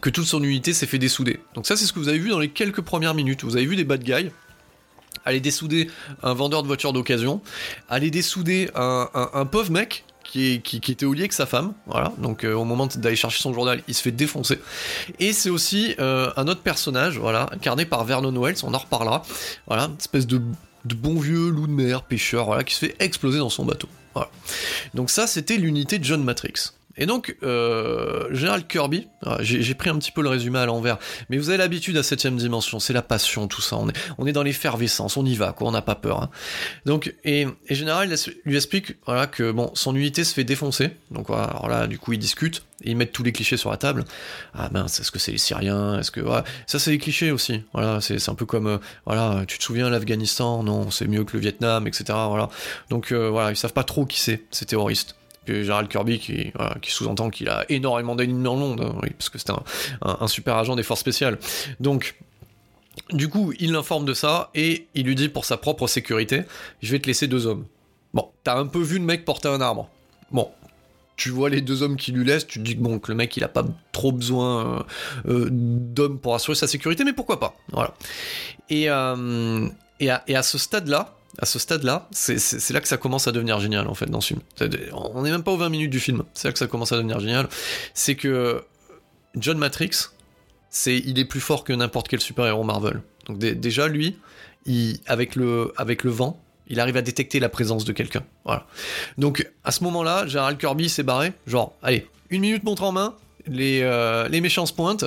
[0.00, 1.40] que toute son unité s'est fait dessouder.
[1.54, 3.44] Donc ça, c'est ce que vous avez vu dans les quelques premières minutes.
[3.44, 4.30] Vous avez vu des bad guys
[5.26, 5.90] aller dessouder
[6.22, 7.40] un vendeur de voitures d'occasion,
[7.88, 12.12] aller dessouder un pauvre mec qui, était au lit avec sa femme, voilà.
[12.18, 14.58] Donc euh, au moment d'aller chercher son journal, il se fait défoncer.
[15.20, 19.22] Et c'est aussi euh, un autre personnage, voilà, incarné par Vernon Wells, on en reparlera.
[19.66, 20.40] Voilà, une espèce de,
[20.84, 23.88] de bon vieux loup de mer, pêcheur, voilà, qui se fait exploser dans son bateau.
[24.14, 24.30] Voilà.
[24.94, 26.72] Donc ça, c'était l'unité de John Matrix.
[26.96, 30.98] Et donc, euh, Général Kirby, ah, j'ai pris un petit peu le résumé à l'envers,
[31.28, 33.76] mais vous avez l'habitude à septième dimension, c'est la passion, tout ça.
[33.76, 36.22] On est, on est dans l'effervescence, on y va, quoi, on n'a pas peur.
[36.22, 36.30] Hein.
[36.84, 40.92] Donc, et, et Général lui explique, voilà, que bon, son unité se fait défoncer.
[41.10, 43.76] Donc voilà, alors là, du coup, ils discutent, ils mettent tous les clichés sur la
[43.76, 44.04] table.
[44.54, 45.98] Ah mince, est-ce que c'est les Syriens?
[45.98, 47.62] Est-ce que voilà, ça c'est les clichés aussi.
[47.72, 50.62] Voilà, c'est un peu comme, euh, voilà, tu te souviens l'Afghanistan?
[50.62, 52.04] Non, c'est mieux que le Vietnam, etc.
[52.28, 52.48] Voilà.
[52.90, 56.52] Donc euh, voilà, ils savent pas trop qui c'est, ces terroristes que Gerald Kirby qui,
[56.90, 59.50] sous-entend qu'il a énormément d'ennemis dans le monde, hein, parce que c'est
[60.02, 61.38] un, super agent des forces spéciales.
[61.80, 62.16] Donc,
[63.10, 66.42] du coup, il l'informe de ça et il lui dit pour sa propre sécurité,
[66.82, 67.66] je vais te laisser deux hommes.
[68.12, 69.88] Bon, t'as un peu vu le mec porter un arbre.
[70.30, 70.50] Bon,
[71.16, 73.16] tu vois les deux hommes qui lui laissent, tu te dis que bon, que le
[73.16, 74.82] mec il a pas trop besoin euh,
[75.28, 77.94] euh, d'hommes pour assurer sa sécurité, mais pourquoi pas Voilà.
[78.70, 79.68] Et, euh,
[80.00, 83.94] à ce stade-là, à ce stade-là, c'est là que ça commence à devenir génial en
[83.94, 84.40] fait dans ce film.
[84.92, 86.96] On n'est même pas aux 20 minutes du film, c'est là que ça commence à
[86.96, 87.48] devenir génial.
[87.92, 88.62] C'est que
[89.36, 89.90] John Matrix,
[90.70, 93.02] c'est il est plus fort que n'importe quel super-héros Marvel.
[93.26, 94.16] Donc déjà lui,
[95.06, 95.72] avec, le,
[96.04, 98.24] vent, il arrive à détecter la présence de quelqu'un.
[98.44, 98.66] Voilà.
[99.18, 103.14] Donc à ce moment-là, Gérald Kirby s'est barré, genre, allez, une minute montre en main,
[103.46, 105.04] les, euh, méchants se pointent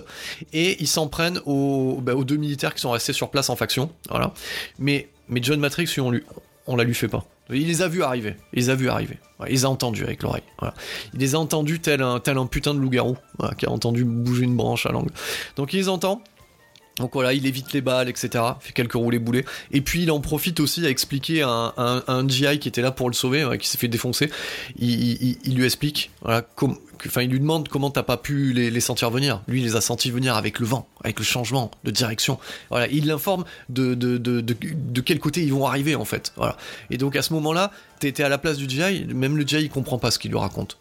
[0.54, 3.56] et ils s'en prennent aux, bah, aux, deux militaires qui sont restés sur place en
[3.56, 3.92] faction.
[4.10, 4.34] Voilà.
[4.80, 6.24] Mais, mais John Matrix, on, lui,
[6.68, 7.26] on la lui fait pas.
[7.50, 8.36] Il les a vus arriver.
[8.54, 9.18] Il les a vus arriver.
[9.46, 10.44] il les a entendus avec l'oreille.
[11.14, 13.18] Il les a entendus tel un, tel un putain de loup-garou
[13.58, 15.12] qui a entendu bouger une branche à l'angle.
[15.56, 16.22] Donc il les entend.
[17.00, 18.44] Donc voilà, il évite les balles, etc.
[18.60, 19.46] Fait quelques roulés boulets.
[19.72, 23.10] Et puis il en profite aussi à expliquer à un, GI qui était là pour
[23.10, 24.30] le sauver, qui s'est fait défoncer.
[24.80, 26.44] Il, lui explique, voilà,
[27.06, 29.42] enfin il lui demande comment t'as pas pu les, sentir venir.
[29.48, 32.40] Lui, il les a sentis venir avec le vent, avec le changement de direction.
[32.70, 36.34] Voilà, il l'informe de quel côté ils vont arriver en fait.
[36.90, 39.70] Et donc à ce moment-là, t'étais à la place du GI, même le GI il
[39.70, 40.78] comprend pas ce qu'il lui raconte.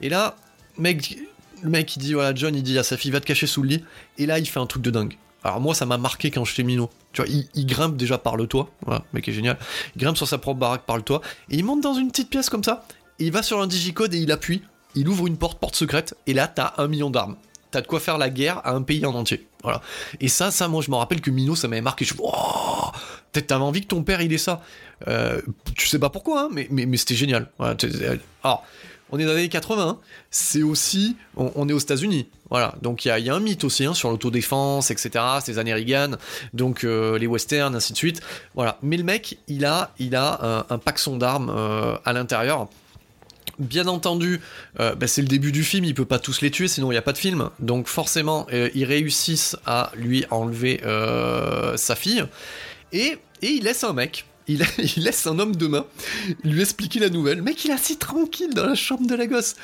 [0.00, 0.36] Et là,
[0.78, 1.18] mec,
[1.62, 3.62] le mec il dit voilà John il dit à sa fille va te cacher sous
[3.62, 3.84] le lit.
[4.18, 5.16] Et là il fait un truc de dingue.
[5.44, 6.90] Alors moi, ça m'a marqué quand j'étais minot.
[7.12, 9.58] Tu vois, il, grimpe déjà par le toit, voilà, mec est génial.
[9.94, 11.20] Il grimpe sur sa propre baraque par le toit,
[11.50, 12.84] et il monte dans une petite pièce comme ça,
[13.18, 14.62] et il va sur un digicode et il appuie,
[14.94, 17.36] il ouvre une porte, porte secrète, et là, t'as un million d'armes.
[17.70, 19.46] T'as de quoi faire la guerre à un pays en entier.
[19.62, 19.82] Voilà.
[20.20, 22.04] Et ça, ça, moi, je me rappelle que Minot, ça m'avait marqué.
[22.04, 22.32] Je oh,
[23.32, 24.62] peut-être t'avais envie que ton père, il ait ça.
[25.08, 25.42] Euh,
[25.76, 27.50] tu sais pas pourquoi, hein, mais, mais, mais c'était génial.
[27.58, 27.76] Voilà.
[28.44, 28.64] Alors,
[29.10, 29.98] on est dans les années 80,
[30.30, 32.74] c'est aussi, on, est aux États-Unis, voilà.
[32.82, 35.24] Donc il y, a un mythe aussi hein, sur l'autodéfense, etc.
[35.42, 36.12] Ces années Reagan,
[36.54, 38.20] donc euh, les westerns, ainsi de suite.
[38.54, 38.78] Voilà.
[38.82, 42.68] Mais le mec, il a, il a un, un paxon d'armes euh, à l'intérieur.
[43.58, 44.40] Bien entendu,
[44.80, 46.94] euh, bah, c'est le début du film, il peut pas tous les tuer, sinon il
[46.94, 47.48] n'y a pas de film.
[47.58, 52.24] Donc forcément, euh, ils réussissent à lui enlever euh, sa fille.
[52.92, 54.62] Et il laisse un mec il,
[54.96, 55.86] laisse un homme de main
[56.44, 57.38] lui expliquer la nouvelle.
[57.38, 59.56] Le mec, il est assis tranquille dans la chambre de la gosse.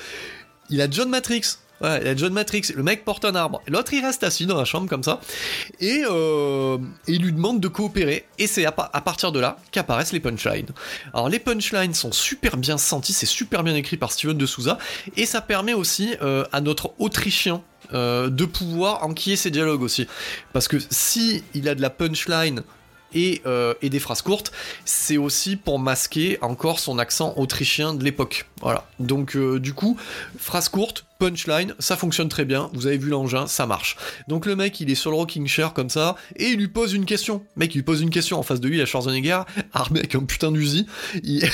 [0.70, 1.42] Il a John Matrix.
[1.80, 2.72] Ouais, il a John Matrix.
[2.74, 3.60] Le mec porte un arbre.
[3.66, 5.20] L'autre, il reste assis dans la chambre comme ça.
[5.80, 8.26] Et, euh, il lui demande de coopérer.
[8.38, 10.68] Et c'est à, à, partir de là qu'apparaissent les punchlines.
[11.12, 13.12] Alors, les punchlines sont super bien sentis.
[13.12, 14.78] C'est super bien écrit par Steven de Souza.
[15.16, 20.06] Et ça permet aussi euh, à notre Autrichien euh, de pouvoir enquiller ses dialogues aussi.
[20.52, 22.62] Parce que si il a de la punchline
[23.14, 24.52] et, euh, et, des phrases courtes,
[24.84, 28.46] c'est aussi pour masquer encore son accent autrichien de l'époque.
[28.60, 28.86] Voilà.
[28.98, 29.96] Donc euh, du coup,
[30.38, 32.70] phrase courte, punchline, ça fonctionne très bien.
[32.74, 33.96] Vous avez vu l'engin, ça marche.
[34.28, 36.92] Donc le mec, il est sur le rocking chair comme ça et il lui pose
[36.92, 37.44] une question.
[37.56, 40.14] Mec, il lui pose une question en face de lui, il a Schwarzenegger, armé avec
[40.14, 40.86] un putain d'usi,
[41.22, 41.44] et,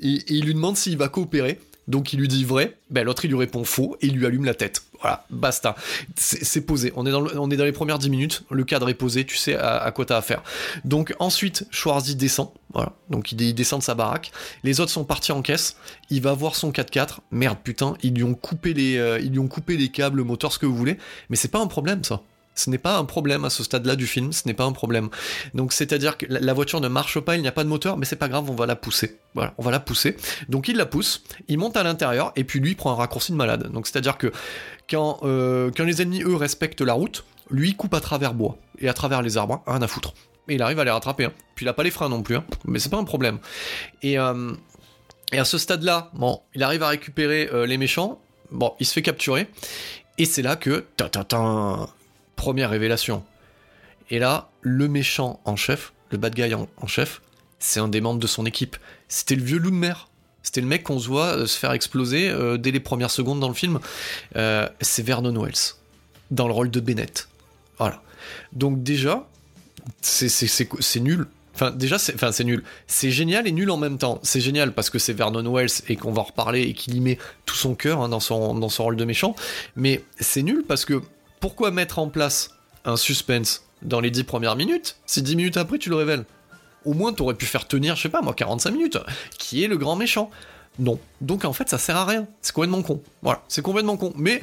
[0.00, 1.58] et il lui demande s'il va coopérer.
[1.88, 4.44] Donc il lui dit vrai, ben l'autre il lui répond faux et il lui allume
[4.44, 4.82] la tête.
[5.00, 5.76] Voilà, basta.
[6.16, 6.92] C'est posé.
[6.96, 10.06] On est, dans les premières 10 minutes, le cadre est posé, tu sais à, quoi
[10.06, 10.42] t'as affaire.
[10.84, 12.92] Donc ensuite, Schwarzy descend, voilà.
[13.10, 14.32] Donc il, il, descend de sa baraque.
[14.64, 15.76] Les autres sont partis en caisse.
[16.10, 17.18] Il va voir son 4x4.
[17.30, 20.24] Merde, putain, ils lui ont coupé les, euh, ils lui ont coupé les câbles, le
[20.24, 20.98] moteur, ce que vous voulez.
[21.28, 22.22] Mais c'est pas un problème ça.
[22.56, 25.10] Ce n'est pas un problème à ce stade-là du film, ce n'est pas un problème.
[25.54, 28.06] Donc c'est-à-dire que la voiture ne marche pas, il n'y a pas de moteur, mais
[28.06, 29.18] c'est pas grave, on va la pousser.
[29.34, 30.16] Voilà, on va la pousser.
[30.48, 33.36] Donc il la pousse, il monte à l'intérieur, et puis lui prend un raccourci de
[33.36, 33.70] malade.
[33.72, 34.32] Donc c'est-à-dire que
[34.88, 38.94] quand, euh, les ennemis, eux, respectent la route, lui coupe à travers bois et à
[38.94, 40.14] travers les arbres, hein, rien à foutre.
[40.48, 41.26] Et il arrive à les rattraper.
[41.26, 41.32] hein.
[41.54, 42.44] Puis il a pas les freins non plus, hein.
[42.64, 43.38] mais c'est pas un problème.
[44.02, 44.52] Et, euh,
[45.32, 48.20] à ce stade-là, bon, il arrive à récupérer euh, les méchants.
[48.52, 49.48] Bon, il se fait capturer.
[50.18, 51.88] Et c'est là que, ta ta ta,
[52.36, 53.24] première révélation.
[54.10, 57.20] Et là, le méchant en chef, le bad guy en, chef,
[57.58, 58.76] c'est un des membres de son équipe.
[59.08, 60.08] C'était le vieux loup de mer.
[60.42, 63.40] C'était le mec qu'on se voit euh, se faire exploser euh, dès les premières secondes
[63.40, 63.80] dans le film.
[64.36, 65.74] Euh, c'est Vernon Wells,
[66.30, 67.28] dans le rôle de Bennett.
[67.78, 68.00] Voilà.
[68.52, 69.26] Donc déjà,
[70.00, 71.26] c'est- nul.
[71.54, 72.62] Enfin, déjà, c'est nul.
[72.86, 74.20] C'est génial et nul en même temps.
[74.22, 77.00] C'est génial parce que c'est Vernon Wells et qu'on va en reparler et qu'il y
[77.00, 79.34] met tout son cœur hein, dans, son, dans son rôle de méchant.
[79.74, 81.02] Mais c'est nul parce que
[81.40, 82.50] pourquoi mettre en place
[82.84, 86.24] un suspense dans les 10 premières minutes si 10 minutes après tu le révèles?
[86.84, 88.98] Au moins, t'aurais pu faire tenir, je sais pas moi, 45 minutes.
[89.38, 90.30] Qui est le grand méchant
[90.78, 91.00] Non.
[91.20, 92.26] Donc en fait, ça sert à rien.
[92.42, 93.02] C'est complètement con.
[93.22, 94.12] Voilà, c'est complètement con.
[94.16, 94.40] Mais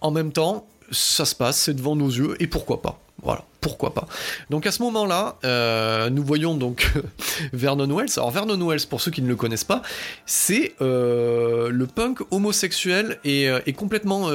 [0.00, 2.98] en même temps, ça se passe, c'est devant nos yeux, et pourquoi pas?
[3.22, 4.06] Voilà, pourquoi pas
[4.50, 6.92] Donc à ce moment-là, euh, nous voyons donc
[7.52, 8.10] Vernon Wells.
[8.16, 9.82] Alors Vernon Wells, pour ceux qui ne le connaissent pas,
[10.26, 14.30] c'est euh, le punk homosexuel et, euh, complètement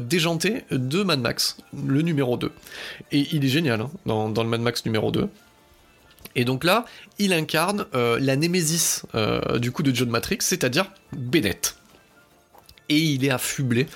[0.00, 2.50] déjanté de Mad Max, le numéro 2.
[3.12, 5.28] Et il est génial hein, dans, le Mad Max numéro 2.
[6.34, 6.84] Et donc là,
[7.18, 9.02] il incarne la némésis
[9.58, 11.76] du coup de John Matrix, c'est-à-dire Bennett.
[12.88, 13.86] Et il est affublé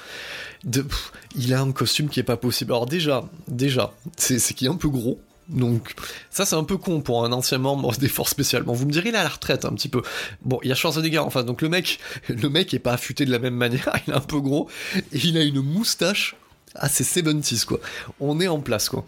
[1.36, 2.72] il a un costume qui est pas possible.
[2.72, 5.20] Alors déjà, déjà, c'est qu'il est un peu gros.
[5.50, 5.94] Donc
[6.30, 8.62] ça c'est un peu con pour un ancien membre des forces spéciales.
[8.64, 10.02] Vous me direz il est à la retraite un petit peu.
[10.42, 13.24] Bon, il y a Schwarzenegger en face, donc le mec, le mec est pas affûté
[13.24, 16.36] de la même manière, il est un peu gros et il a une moustache.
[16.76, 17.80] Ah, c'est 70s quoi.
[18.20, 19.04] On est en place quoi.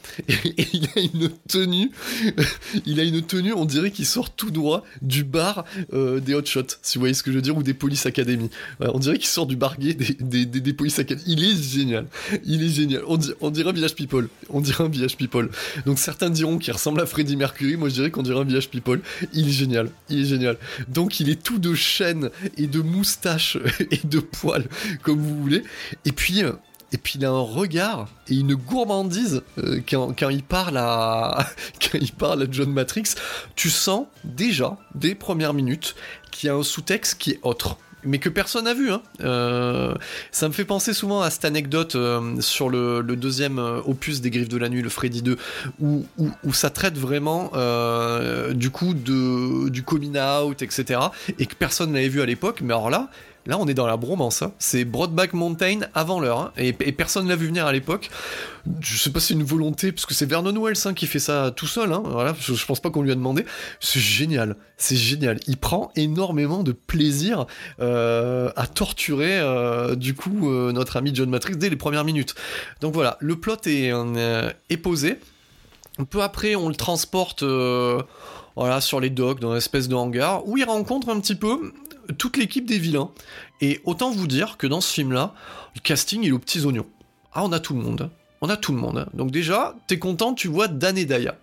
[0.73, 1.93] Il a une tenue,
[2.87, 6.45] il a une tenue, on dirait qu'il sort tout droit du bar euh, des Hot
[6.45, 8.51] Shots, si vous voyez ce que je veux dire, ou des Police Academy.
[8.81, 11.23] Ouais, on dirait qu'il sort du bar des, des, des, Police Academy.
[11.27, 12.07] Il est génial.
[12.45, 13.03] Il est génial.
[13.41, 14.29] On dirait un Village People.
[14.49, 15.49] On dirait un Village People.
[15.87, 17.77] Donc certains diront qu'il ressemble à Freddie Mercury.
[17.77, 19.01] Moi je dirais qu'on dirait un Village People.
[19.33, 19.89] Il est génial.
[20.09, 20.59] Il est génial.
[20.89, 23.57] Donc il est tout de chaîne et de moustache
[23.93, 24.67] et de poils,
[25.03, 25.63] comme vous voulez.
[26.05, 26.43] Et puis.
[26.43, 26.53] euh,
[26.93, 31.47] et puis il a un regard et une gourmandise euh, quand, il parle à
[31.81, 33.15] quand il parle à John Matrix.
[33.57, 35.95] Tu sens déjà des premières minutes
[36.31, 37.79] qu'il y a un sous-texte qui est autre.
[38.05, 38.91] Mais que personne n'a vu.
[38.91, 39.01] Hein.
[39.21, 39.95] Euh,
[40.33, 44.49] ça me fait penser souvent à cette anecdote euh, sur le, deuxième opus des Griffes
[44.49, 45.39] de la Nuit, le Freddy 2,
[45.81, 46.05] où,
[46.53, 47.53] ça traite vraiment
[48.53, 50.99] du coup du coming out, etc.
[51.39, 52.61] Et que personne n'avait vu à l'époque.
[52.61, 53.09] Mais alors là,
[53.47, 54.43] Là, on est dans la bromance.
[54.43, 54.53] hein.
[54.59, 56.39] C'est Broadback Mountain avant l'heure.
[56.39, 56.53] hein.
[56.57, 58.09] Et, et personne l'a vu venir à l'époque.
[58.81, 61.19] Je sais pas si c'est une volonté, parce que c'est Vernon Wells hein, qui fait
[61.19, 61.91] ça tout seul.
[62.05, 63.45] Voilà, je, je pense pas qu'on lui a demandé.
[63.81, 64.57] C'est génial.
[64.77, 65.41] C'est génial.
[65.49, 67.47] Il prend énormément de plaisir
[67.81, 72.35] euh, à torturer, euh, du coup, euh, notre ami John Matrix dès les premières minutes.
[72.81, 73.91] Donc voilà, le plot est,
[74.71, 75.19] est posé.
[76.11, 77.41] Peu après, on le transporte
[78.81, 81.73] sur les docks, dans une espèce de hangar, où il rencontre un petit peu
[82.19, 83.11] toute l'équipe des vilains.
[83.61, 85.35] Et autant vous dire que dans ce film-là,
[85.75, 86.87] le casting est aux petits oignons.
[87.33, 88.11] Ah, on a tout le monde.
[88.41, 89.09] On a tout le monde.
[89.15, 91.37] Donc déjà, t'es content, tu vois Dan et Daya.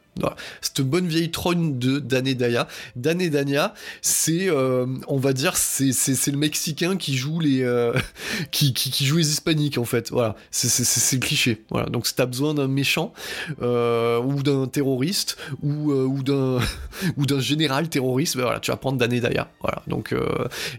[0.62, 2.68] Cette bonne vieille trône de Dan et Daya.
[2.96, 5.92] Dan et Dania, c'est, euh, on va dire, c'est,
[6.28, 7.94] le Mexicain qui joue les, euh,
[8.52, 8.74] qui,
[9.06, 10.12] joue les Hispaniques en fait.
[10.12, 11.64] Voilà, c'est, le cliché.
[11.70, 11.88] Voilà.
[11.90, 13.14] Donc si t'as besoin d'un méchant
[13.62, 16.60] euh, ou d'un terroriste ou, d'un
[17.18, 19.50] ou d'un général terroriste, ben voilà, tu vas prendre Dan et Daya.
[19.62, 19.82] Voilà.
[19.88, 20.14] Donc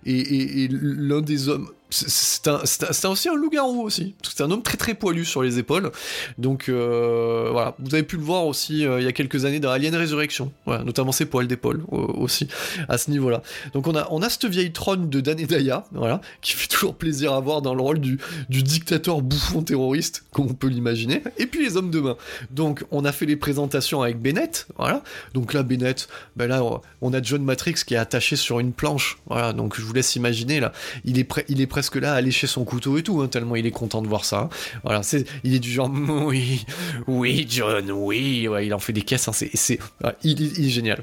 [0.06, 4.14] et l'un des hommes c'est- un, aussi un loup-garou aussi.
[4.22, 5.90] C'est un homme très très poilu sur les épaules.
[6.38, 9.60] Donc euh, voilà, vous avez pu le voir aussi euh, il y a quelques années
[9.60, 10.52] dans Alien Resurrection.
[10.66, 12.48] Voilà, notamment ses poils d'épaule au- aussi
[12.88, 13.42] à ce niveau-là.
[13.74, 16.68] Donc on a on a cette vieille trône de Dan et Daya, voilà, qui fait
[16.68, 20.68] toujours plaisir à voir dans le rôle du, du dictateur bouffon terroriste, comme on peut
[20.68, 21.22] l'imaginer.
[21.38, 22.16] Et puis les hommes de main.
[22.50, 25.02] Donc on a fait les présentations avec Bennett, voilà.
[25.34, 26.62] Donc là Bennett, ben là
[27.00, 29.52] on a John Matrix qui est attaché sur une planche, voilà.
[29.52, 30.72] Donc je vous laisse imaginer là,
[31.04, 33.56] il est prêt, il est presque là à lécher son couteau et tout, hein, tellement
[33.56, 34.50] il est content de voir ça.
[34.84, 35.90] Voilà, c'est, il est du genre
[36.26, 36.66] oui,
[37.06, 39.78] oui John, oui, ouais, il en fait des caisses, hein, c'est,
[40.22, 41.02] il, est génial.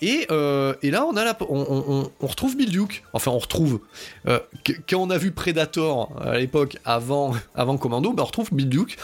[0.00, 3.80] Et, euh, et là on a la, on, on- retrouve Bill Duke, enfin on retrouve
[4.26, 4.38] euh,
[4.88, 8.96] quand on a vu Predator à l'époque avant, avant Commando, bah, on retrouve Bill Duke.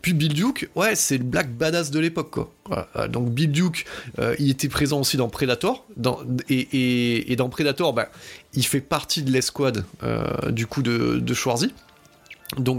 [0.00, 2.52] Puis Bill Duke, ouais, c'est le black badass de l'époque, quoi.
[2.94, 3.84] Euh, Donc Bill Duke,
[4.20, 8.10] euh, il était présent aussi dans Predator, dans, et dans Predator, bah,
[8.54, 11.72] il fait partie de l'escouade euh, du coup de, Schwarzy.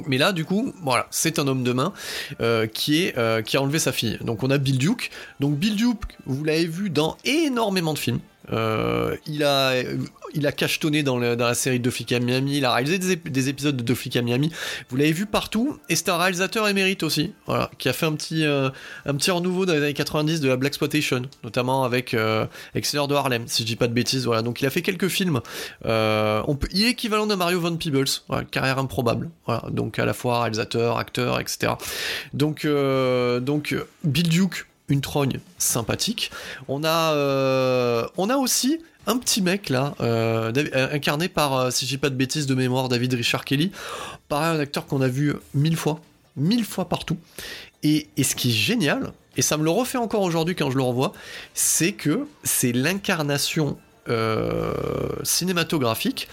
[0.08, 1.94] Mais là, du coup, voilà, c'est un homme de main
[2.42, 4.18] euh, qui, euh, qui a enlevé sa fille.
[4.22, 5.12] Donc, on a Bill Duke.
[5.40, 8.20] Donc, Bill Duke, vous l'avez vu dans énormément de films.
[8.52, 9.74] Euh, il, a,
[10.34, 13.16] il a cachetonné dans, dans la série de Flics à Miami, il a réalisé des,
[13.16, 14.52] ép- des épisodes de Flics à Miami.
[14.90, 17.34] Vous l'avez vu partout, et c'est un réalisateur émérite aussi,
[17.78, 18.70] qui a fait un petit, euh,
[19.06, 23.14] un petit renouveau dans les années 90 de la Black Exploitation, notamment avec euh, de
[23.14, 24.26] Harlem, si je dis pas de bêtises.
[24.26, 25.42] Voilà, donc il a fait quelques films.
[25.86, 28.06] Euh, il est équivalent de Mario Von Peebles,
[28.52, 29.30] carrière improbable.
[29.70, 31.74] Donc à la fois réalisateur, acteur, etc.
[32.34, 32.66] Donc,
[33.42, 36.32] donc Bill Duke, une trogne sympathique.
[36.68, 41.86] On a, euh, on a aussi un petit mec là, euh, euh, incarné par, si
[41.86, 43.72] dis pas de bêtises de mémoire, David Richard Kelly.
[44.28, 46.00] Pareil, un acteur qu'on a vu mille fois,
[46.36, 47.18] mille fois partout.
[47.82, 50.78] Et, et ce qui est génial, et ça me le refait encore aujourd'hui quand je
[50.78, 51.14] le revois,
[51.54, 53.78] c'est que c'est l'incarnation
[55.22, 56.28] cinématographique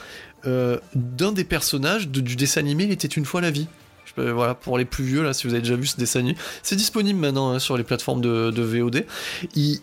[0.45, 3.69] d'un des personnages du dessin animé était une fois la vie.
[4.17, 6.77] Voilà, pour les plus vieux, là, si vous avez déjà vu ce dessin animé, c'est
[6.77, 9.05] disponible maintenant hein, sur les plateformes de, VOD.
[9.55, 9.81] Il,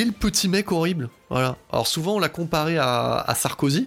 [0.00, 1.08] est le petit mec horrible.
[1.30, 1.56] Voilà.
[1.72, 3.86] Alors souvent, on l'a comparé à, Sarkozy.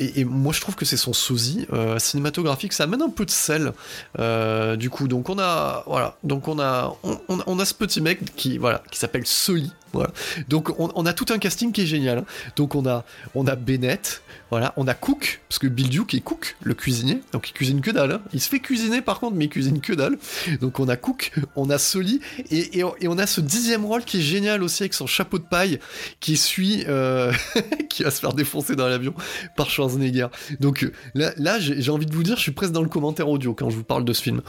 [0.00, 2.72] Et, moi, je trouve que c'est son sosie euh, cinématographique.
[2.72, 3.72] Ça amène un peu de sel,
[4.20, 5.08] euh, du coup.
[5.08, 6.16] Donc on a, voilà.
[6.22, 6.96] Donc on a,
[7.28, 9.72] on, a ce petit mec qui, voilà, qui s'appelle Soli.
[9.92, 10.10] Voilà.
[10.48, 12.18] Donc on, a tout un casting qui est génial.
[12.18, 12.24] hein.
[12.56, 16.20] Donc on a, on a Bennett, voilà, on a Cook, parce que Bill Duke est
[16.20, 18.12] Cook, le cuisinier, donc il cuisine que dalle.
[18.12, 18.20] hein.
[18.32, 20.18] Il se fait cuisiner par contre, mais il cuisine que dalle.
[20.60, 22.20] Donc on a Cook, on a Soli,
[22.50, 25.78] et, on a ce dixième rôle qui est génial aussi avec son chapeau de paille,
[26.20, 27.32] qui suit, euh,
[27.88, 29.14] qui va se faire défoncer dans l'avion
[29.56, 30.28] par Schwarzenegger.
[30.60, 33.54] Donc euh, là, j'ai envie de vous dire, je suis presque dans le commentaire audio
[33.54, 34.42] quand je vous parle de ce film.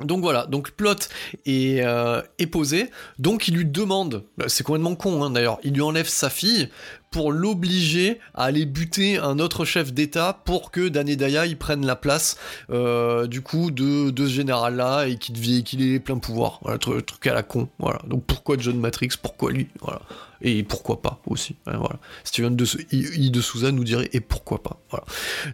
[0.00, 1.08] Donc voilà, donc plot
[1.46, 2.20] est, euh,
[2.52, 6.28] posé, donc il lui demande, bah, c'est complètement con hein, d'ailleurs, il lui enlève sa
[6.28, 6.68] fille
[7.10, 11.56] pour l'obliger à aller buter un autre chef d'État pour que Dan et Daya il
[11.56, 12.36] prenne la place
[12.70, 16.58] euh, du coup de, ce général-là et qu'il ait plein pouvoir.
[16.62, 17.68] Voilà, truc, à la con.
[17.78, 18.00] Voilà.
[18.06, 19.10] Donc pourquoi John Matrix?
[19.20, 19.68] Pourquoi lui?
[19.80, 20.00] Voilà.
[20.42, 21.56] Et pourquoi pas aussi.
[21.66, 21.98] hein, voilà.
[22.24, 24.78] Steven de, I, de Souza nous dirait et pourquoi pas.
[24.90, 25.06] Voilà.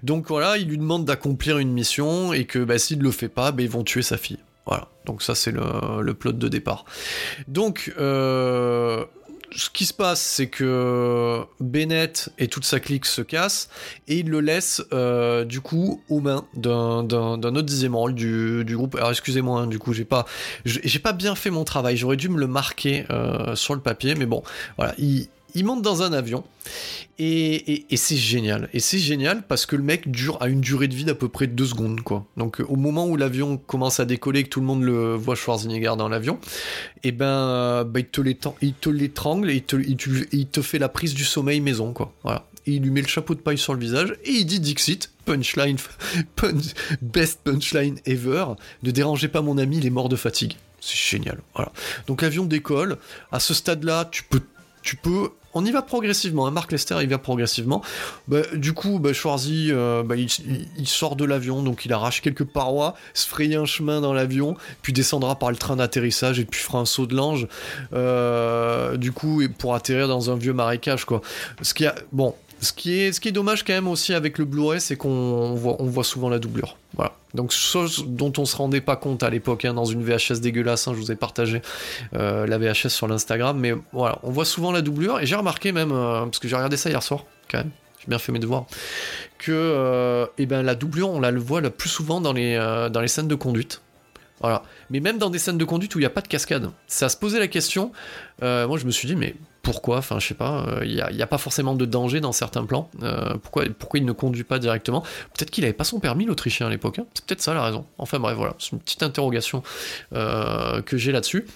[0.02, 3.52] Donc voilà, il lui demande d'accomplir une mission et que bah, s'il le fait pas,
[3.52, 4.38] bah, ils vont tuer sa fille.
[4.66, 4.88] Voilà.
[5.06, 5.62] Donc ça c'est le,
[6.00, 6.84] le plot de départ.
[7.48, 9.04] Donc euh,
[9.54, 13.68] ce qui se passe, c'est que Bennett et toute sa clique se cassent
[14.08, 18.94] et il le laisse euh, du coup aux mains d'un, autre rôle du, du groupe.
[18.96, 20.26] Alors excusez-moi, hein, du coup j'ai pas
[21.02, 21.96] pas bien fait mon travail.
[21.96, 24.42] J'aurais dû me le marquer euh, sur le papier, mais bon,
[24.76, 24.94] voilà.
[24.98, 26.44] Il, il monte dans un avion
[27.18, 28.68] et, et- c'est génial.
[28.72, 31.28] Et c'est génial parce que le mec dure a une durée de vie d'à peu
[31.28, 32.24] près deux secondes, quoi.
[32.36, 35.14] Donc euh, au moment où l'avion commence à décoller, et que tout le monde le
[35.14, 36.38] voit Schwarzenegger dans l'avion,
[37.04, 38.20] et ben, euh, bah, il te
[38.90, 42.12] l'étrangle et il te, il te- il te fait la prise du sommeil maison, quoi.
[42.22, 42.46] Voilà.
[42.66, 45.10] Et il lui met le chapeau de paille sur le visage et il dit Dixit,
[45.24, 45.76] punchline,
[46.36, 48.44] punch- best punchline ever.
[48.84, 50.54] Ne dérangez pas mon ami, il est mort de fatigue.
[50.80, 51.38] C'est génial.
[51.54, 51.70] Voilà.
[52.08, 52.96] Donc l'avion décolle.
[53.30, 54.40] À ce stade-là, tu peux,
[54.82, 55.30] tu peux.
[55.54, 56.46] On y va progressivement.
[56.46, 56.50] hein.
[56.50, 57.82] Mark Lester, il va progressivement.
[58.26, 62.44] Bah, du coup, bah, Schwarzy, euh, bah, il, sort de l'avion, donc il arrache quelques
[62.44, 66.58] parois, se fraye un chemin dans l'avion, puis descendra par le train d'atterrissage et puis
[66.60, 67.48] fera un saut de l'ange.
[67.92, 71.20] euh, du coup, pour atterrir dans un vieux marécage, quoi.
[71.60, 74.96] Ce qui a, bon, ce qui est, dommage quand même aussi avec le Blu-ray, c'est
[74.96, 76.76] qu'on voit, souvent la doublure.
[76.94, 77.12] Voilà.
[77.34, 80.86] Donc chose dont on se rendait pas compte à l'époque hein, dans une VHS dégueulasse.
[80.86, 81.60] hein, je vous ai partagé
[82.14, 85.72] euh, la VHS sur l'Instagram, mais voilà, on voit souvent la doublure et j'ai remarqué
[85.72, 87.70] même euh, parce que j'ai regardé ça hier soir quand même.
[87.98, 88.66] J'ai bien fait mes devoirs.
[89.38, 92.58] Que euh, eh ben, la doublure, on la voit le plus souvent dans les,
[93.08, 93.80] scènes de conduite.
[94.40, 94.62] Voilà.
[94.90, 96.70] Mais même dans des scènes de conduite où il n'y a pas de cascade.
[96.86, 97.90] Ça se posait la question.
[98.40, 100.64] moi, je me suis dit, mais pourquoi Enfin, je sais pas.
[100.68, 102.90] euh, Il n'y a, pas forcément de danger dans certains plans.
[103.02, 105.02] Euh, pourquoi, pourquoi il ne conduit pas directement
[105.34, 106.98] Peut-être qu'il n'avait pas son permis, l'Autrichien, à l'époque.
[106.98, 107.06] hein.
[107.14, 107.86] C'est peut-être ça la raison.
[107.98, 108.54] Enfin, bref, voilà.
[108.58, 109.62] C'est une petite interrogation
[110.14, 111.46] euh, que j'ai là-dessus.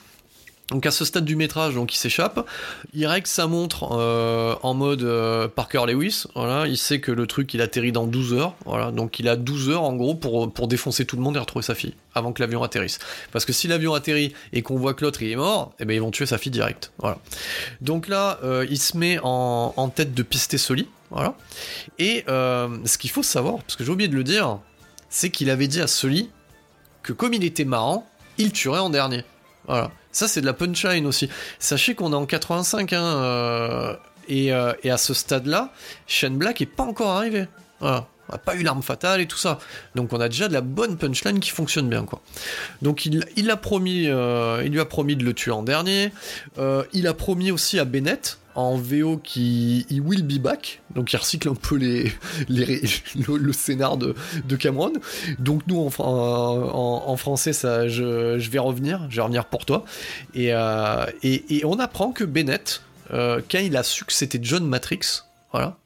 [0.70, 2.44] Donc à ce stade du métrage, donc il s'échappe.
[2.92, 6.24] Il règle sa montre euh, en mode euh, Parker Lewis.
[6.34, 8.54] Voilà, il sait que le truc il atterrit dans 12 heures.
[8.64, 11.38] Voilà, donc il a 12 heures en gros pour, pour défoncer tout le monde et
[11.38, 12.98] retrouver sa fille avant que l'avion atterrisse.
[13.30, 15.94] Parce que si l'avion atterrit et qu'on voit que l'autre il est mort, eh ben
[15.94, 16.90] ils vont tuer sa fille direct.
[16.98, 17.18] Voilà.
[17.80, 20.88] Donc là, euh, il se met en, en tête de pister Soli.
[21.12, 21.36] Voilà.
[22.00, 24.58] Et ce qu'il faut savoir, parce que j'ai oublié de le dire,
[25.10, 26.28] c'est qu'il avait dit à Soli
[27.04, 28.04] que comme il était marrant,
[28.36, 29.22] il tuerait en dernier.
[29.68, 29.92] Voilà.
[30.16, 31.28] Ça, c'est de la punchline aussi.
[31.58, 33.94] Sachez qu'on est en 85, hein, euh,
[34.28, 35.74] et, euh, et à ce stade-là,
[36.06, 37.44] Shane Black est pas encore arrivé.
[38.28, 39.58] On n'a pas eu l'arme fatale et tout ça.
[39.94, 42.20] Donc on a déjà de la bonne punchline qui fonctionne bien, quoi.
[42.82, 46.12] Donc il, a promis, euh, il lui a promis de le tuer en dernier.
[46.58, 51.12] Euh, il a promis aussi à Bennett en VO qui il will be back, donc
[51.12, 52.10] il recycle un peu les,
[52.48, 52.82] les
[53.28, 54.14] le, scénar de,
[54.44, 54.94] de Cameron.
[55.38, 59.84] Donc nous en, français, ça, je, vais revenir, je vais revenir pour toi.
[60.34, 65.25] Et, euh, et, on apprend que Bennett, quand il a su que c'était John Matrix,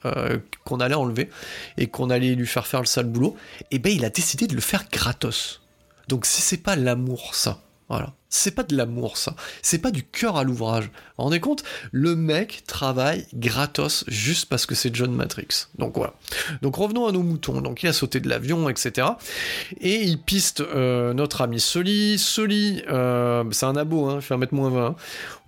[0.04, 1.30] euh, qu'on allait enlever
[1.76, 3.36] et qu'on allait lui faire faire le sale boulot,
[3.70, 5.62] et ben il a décidé de le faire gratos.
[6.08, 7.60] Donc si c'est pas l'amour ça,
[7.90, 8.14] voilà.
[8.28, 9.34] C'est pas de l'amour, ça.
[9.62, 10.84] C'est pas du cœur à l'ouvrage.
[10.84, 11.64] Vous vous rendez compte?
[11.90, 15.66] Le mec travaille gratos juste parce que c'est John Matrix.
[15.76, 16.14] Donc voilà.
[16.62, 17.60] Donc revenons à nos moutons.
[17.60, 19.08] Donc il a sauté de l'avion, etc.
[19.80, 22.16] Et il piste euh, notre ami Sully.
[22.16, 24.94] Sully, euh, c'est un abo, hein, fait 1m-20.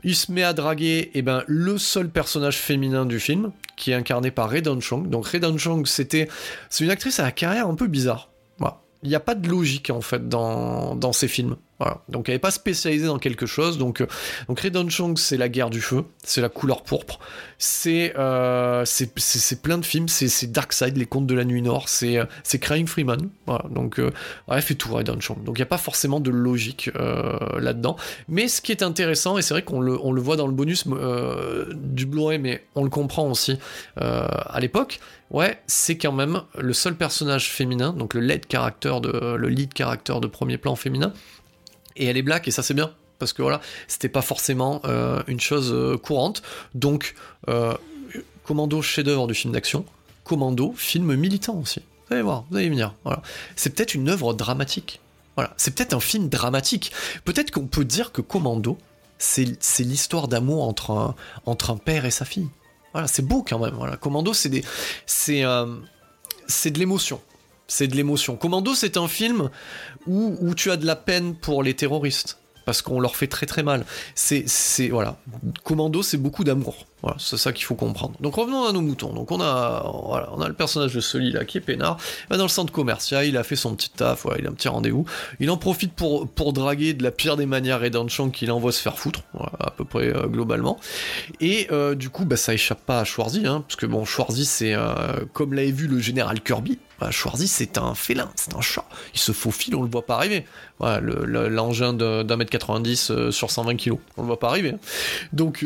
[0.03, 3.95] Il se met à draguer eh ben, le seul personnage féminin du film, qui est
[3.95, 5.09] incarné par Ray Chong.
[5.09, 6.29] Donc Ray Chong, c'était...
[6.71, 8.31] C'est une actrice à la carrière un peu bizarre.
[8.59, 8.81] Voilà.
[9.05, 11.57] Il n'y a pas de logique en fait dans, dans ces films.
[12.09, 13.79] Donc elle n'est pas spécialisée dans quelque chose.
[13.79, 14.05] Donc,
[14.49, 17.19] donc Redon Chong, c'est la guerre du feu, c'est la couleur pourpre,
[17.59, 18.85] c'est euh,
[19.63, 23.29] plein de films, c'est Darkseid, les contes de la nuit nord, c'est c'est Crying Freeman.
[23.71, 24.11] Donc euh,
[24.49, 25.43] elle fait tout Chong.
[25.45, 27.97] Donc il n'y a pas forcément de logique euh, là-dedans.
[28.29, 30.53] Mais ce qui est intéressant, et c'est vrai qu'on le, on le voit dans le
[30.53, 33.59] bonus euh, du Blu-ray, mais on le comprend aussi
[34.01, 38.95] euh, à l'époque, ouais, c'est quand même le seul personnage féminin, donc le lead character
[39.03, 41.13] de, le lead character de premier plan féminin,
[41.97, 42.93] et elle est black et ça c'est bien.
[43.19, 46.43] Parce que voilà c'était pas forcément euh, une chose euh, courante.
[46.75, 47.15] Donc
[47.49, 47.75] euh,
[48.45, 49.85] Commando chef d'œuvre du film d'action
[50.25, 51.81] Commando film militant aussi.
[51.81, 53.23] Vous allez voir vous allez venir voilà.
[53.57, 55.01] C'est peut-être une œuvre dramatique.
[55.37, 55.55] Voilà.
[55.57, 56.93] C'est peut-être un film dramatique.
[57.25, 58.79] Peut-être qu'on peut dire que Commando
[59.19, 59.45] c'est
[59.79, 61.15] l'histoire d'amour entre un,
[61.47, 62.49] entre un père et sa fille.
[62.93, 63.97] Voilà c'est beau quand même voilà.
[63.97, 64.65] Commando c'est des
[65.07, 65.45] c'est
[66.49, 67.21] c'est de l'émotion
[67.73, 68.37] c'est de l'émotion.
[68.37, 69.49] Commando, c'est un film
[70.07, 72.37] où, où, tu as de la peine pour les terroristes.
[72.67, 73.85] Parce qu'on leur fait très très mal.
[74.15, 75.17] C'est, c'est voilà.
[75.65, 76.87] Commando, c'est beaucoup d'amour.
[77.19, 78.15] C'est ça qu'il faut comprendre.
[78.21, 79.13] Donc revenons à nos moutons.
[79.13, 81.97] Donc on a, voilà, on a le personnage de Sully là qui est peinard.
[82.25, 84.51] Il va dans le centre commercial, il a fait son petit taf, voilà, il a
[84.51, 85.05] un petit rendez-vous.
[85.41, 88.53] Il en profite pour, pour draguer de la pire des manières et d'un Chang qu'il
[88.53, 89.23] envoie se faire foutre,
[89.59, 90.79] à peu près euh, globalement.
[91.41, 94.45] Et euh, du coup, bah, ça échappe pas à Schwarzy, hein, parce que bon, Schwarzy
[94.45, 96.79] c'est euh, comme l'avait vu le général Kirby.
[97.03, 98.85] Bah, Schwarzy c'est un félin, c'est un chat.
[99.13, 100.45] Il se faufile, on le voit pas arriver.
[100.79, 104.71] Voilà, l'engin le, d'un mètre 90 sur 120 kg, on le voit pas arriver.
[104.71, 104.79] Hein.
[105.33, 105.65] Donc,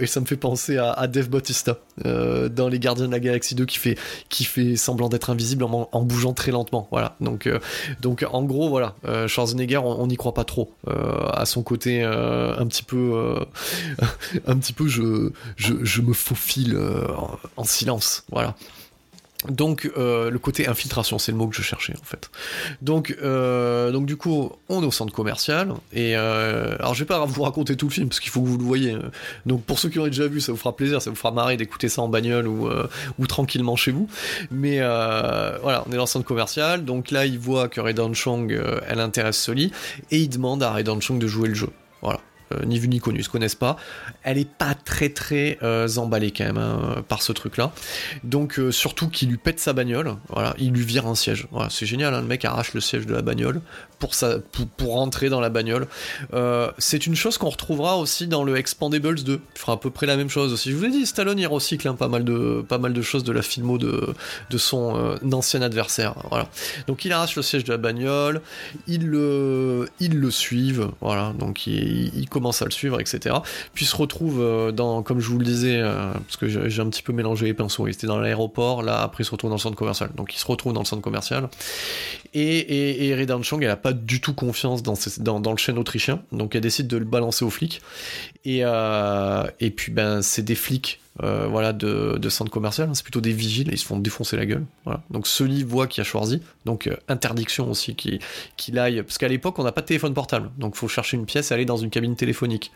[0.00, 3.20] et ça me fait penser à, à Dave Bautista euh, dans Les Gardiens de la
[3.20, 3.98] Galaxie 2 qui fait,
[4.30, 6.88] qui fait semblant d'être invisible en, bougeant très lentement.
[6.90, 7.16] Voilà.
[7.20, 7.58] Donc, euh,
[8.00, 12.66] donc en gros, voilà, euh, Schwarzenegger, on n'y croit pas trop à son côté un
[12.66, 13.36] petit peu,
[14.46, 16.78] un petit peu, je, je, je me faufile
[17.56, 18.24] en silence.
[18.30, 18.54] Voilà.
[19.46, 22.28] Donc euh, le côté infiltration, c'est le mot que je cherchais en fait.
[22.82, 27.06] Donc euh, donc du coup, on est au centre commercial et euh, alors je vais
[27.06, 28.96] pas vous raconter tout le film parce qu'il faut que vous le voyez.
[29.46, 31.56] Donc pour ceux qui ont déjà vu, ça vous fera plaisir, ça vous fera marrer
[31.56, 32.88] d'écouter ça en bagnole ou euh,
[33.20, 34.08] ou tranquillement chez vous.
[34.50, 36.84] Mais euh, voilà, on est dans le centre commercial.
[36.84, 39.70] Donc là, il voit que Redon Chong, elle intéresse Soli
[40.10, 41.68] et il demande à Redon Chong de jouer le jeu.
[42.52, 43.76] Euh, ni vu ni connu, se connaissent pas.
[44.22, 47.72] Elle est pas très très euh, emballée quand même hein, par ce truc-là.
[48.24, 51.46] Donc euh, surtout qu'il lui pète sa bagnole, voilà, il lui vire un siège.
[51.50, 53.60] Voilà, c'est génial, hein, le mec arrache le siège de la bagnole
[53.98, 54.12] pour,
[54.52, 55.86] pour, pour rentrer dans la bagnole.
[56.34, 59.40] Euh, c'est une chose qu'on retrouvera aussi dans le Expandables 2.
[59.54, 60.70] Il fera à peu près la même chose aussi.
[60.70, 63.24] Je vous l'ai dit, Stallone il recycle hein, pas mal de pas mal de choses
[63.24, 64.14] de la filmo de,
[64.50, 66.14] de son euh, ancien adversaire.
[66.30, 66.48] Voilà.
[66.86, 68.40] Donc il arrache le siège de la bagnole,
[68.86, 71.32] il le il le suivent, voilà.
[71.38, 73.36] Donc il, commence à le suivre, etc.
[73.72, 76.88] Puis il se retrouve euh, dans, comme je vous le disais, parce que j'ai un
[76.88, 77.86] petit peu mélangé les pinceaux.
[77.86, 80.10] Il était dans l'aéroport, là après il se retrouve dans le centre commercial.
[80.14, 81.48] Donc il se retrouve dans le centre commercial.
[82.34, 83.08] Et, et, et
[83.64, 87.04] elle a pas du tout confiance dans, le chêne autrichien, donc elle décide de le
[87.04, 87.80] balancer aux flics.
[88.44, 89.44] Et, euh,
[89.76, 93.78] puis ben c'est des flics euh, voilà, de, centre commercial, c'est plutôt des vigiles, ils
[93.78, 94.64] se font défoncer la gueule.
[94.84, 95.02] Voilà.
[95.10, 98.20] Donc Sully voit qu'il y a Schwarzy, donc euh, interdiction aussi qu'il
[98.56, 101.26] qu aille, parce qu'à l'époque on n'a pas de téléphone portable, donc faut chercher une
[101.26, 102.70] pièce et aller dans une cabine téléphonique.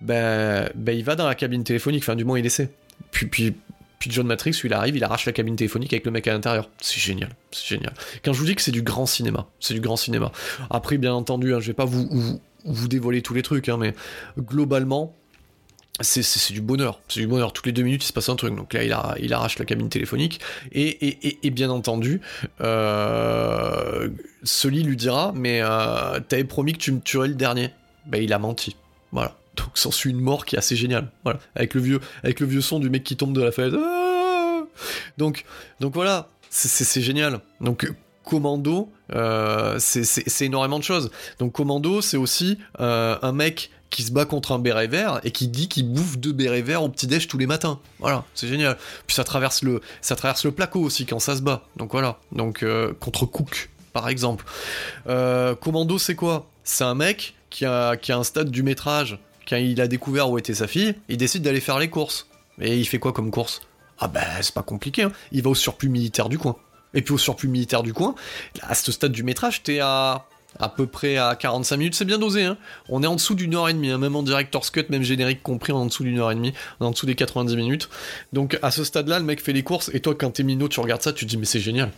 [0.00, 2.70] Ben, ben il va dans la cabine téléphonique, enfin du moins il essaie.
[3.10, 3.54] Puis, puis,
[3.98, 6.68] puis John Matrix, il arrive, il arrache la cabine téléphonique avec le mec à l'intérieur.
[6.80, 7.94] C'est génial, c'est génial.
[8.24, 10.32] Quand je vous dis que c'est du grand cinéma, c'est du grand cinéma.
[10.70, 13.94] Après, bien entendu, hein, je vais pas vous, vous, dévoiler tous les trucs, hein, mais
[14.38, 15.14] globalement,
[16.00, 17.54] c'est du bonheur, c'est du bonheur.
[17.54, 18.54] Toutes les deux minutes, il se passe un truc.
[18.54, 18.84] Donc là,
[19.18, 20.40] il, arrache la cabine téléphonique.
[20.72, 22.20] Et, et, et, et bien entendu,
[22.60, 24.10] euh,
[24.42, 27.70] Sully lui dira Mais euh, t'avais promis que tu me tuerais le dernier.
[28.04, 28.76] Ben, il a menti.
[29.10, 29.38] Voilà.
[29.56, 31.10] Donc s'ensuit une mort qui est assez géniale.
[31.24, 31.38] Voilà.
[31.54, 33.78] Avec le vieux, avec le vieux son du mec qui tombe de la fenêtre.
[33.80, 34.62] Ah
[35.18, 35.44] donc,
[35.94, 36.28] voilà.
[36.50, 37.40] c'est- génial.
[37.60, 37.94] Donc euh,
[38.24, 41.10] Commando, euh, c'est- énormément de choses.
[41.38, 45.30] Donc Commando, c'est aussi euh, un mec qui se bat contre un béret vert et
[45.30, 47.78] qui dit qu'il bouffe deux bérets verts au petit déj tous les matins.
[48.00, 48.76] Voilà, c'est génial.
[49.06, 51.62] Puis ça traverse le, ça traverse le placo aussi quand ça se bat.
[51.76, 52.18] Donc voilà.
[52.32, 52.64] Donc
[53.00, 54.44] contre Cook, par exemple.
[55.06, 56.50] Commando, c'est quoi?
[56.64, 59.18] C'est un mec qui a, qui a un stade du métrage.
[59.48, 62.28] Quand il a découvert où était sa fille, il décide d'aller faire les courses.
[62.60, 63.60] Et il fait quoi comme course?
[63.98, 65.02] Ah ben, c'est pas compliqué.
[65.02, 65.12] hein.
[65.32, 66.56] Il va au surplus militaire du coin.
[66.94, 68.14] Et puis au surplus militaire du coin,
[68.62, 70.26] à ce stade du métrage, t'es à
[70.58, 72.44] à peu près à 45 minutes, c'est bien dosé.
[72.44, 72.56] Hein.
[72.88, 75.42] On est en dessous d'une heure et demie, hein, même en director's cut, même générique
[75.42, 77.90] compris, en dessous d'une heure et demie, on est en dessous des 90 minutes.
[78.32, 80.80] Donc à ce stade-là, le mec fait les courses, et toi, quand t'es minot, tu
[80.80, 81.90] regardes ça, tu te dis, mais c'est génial.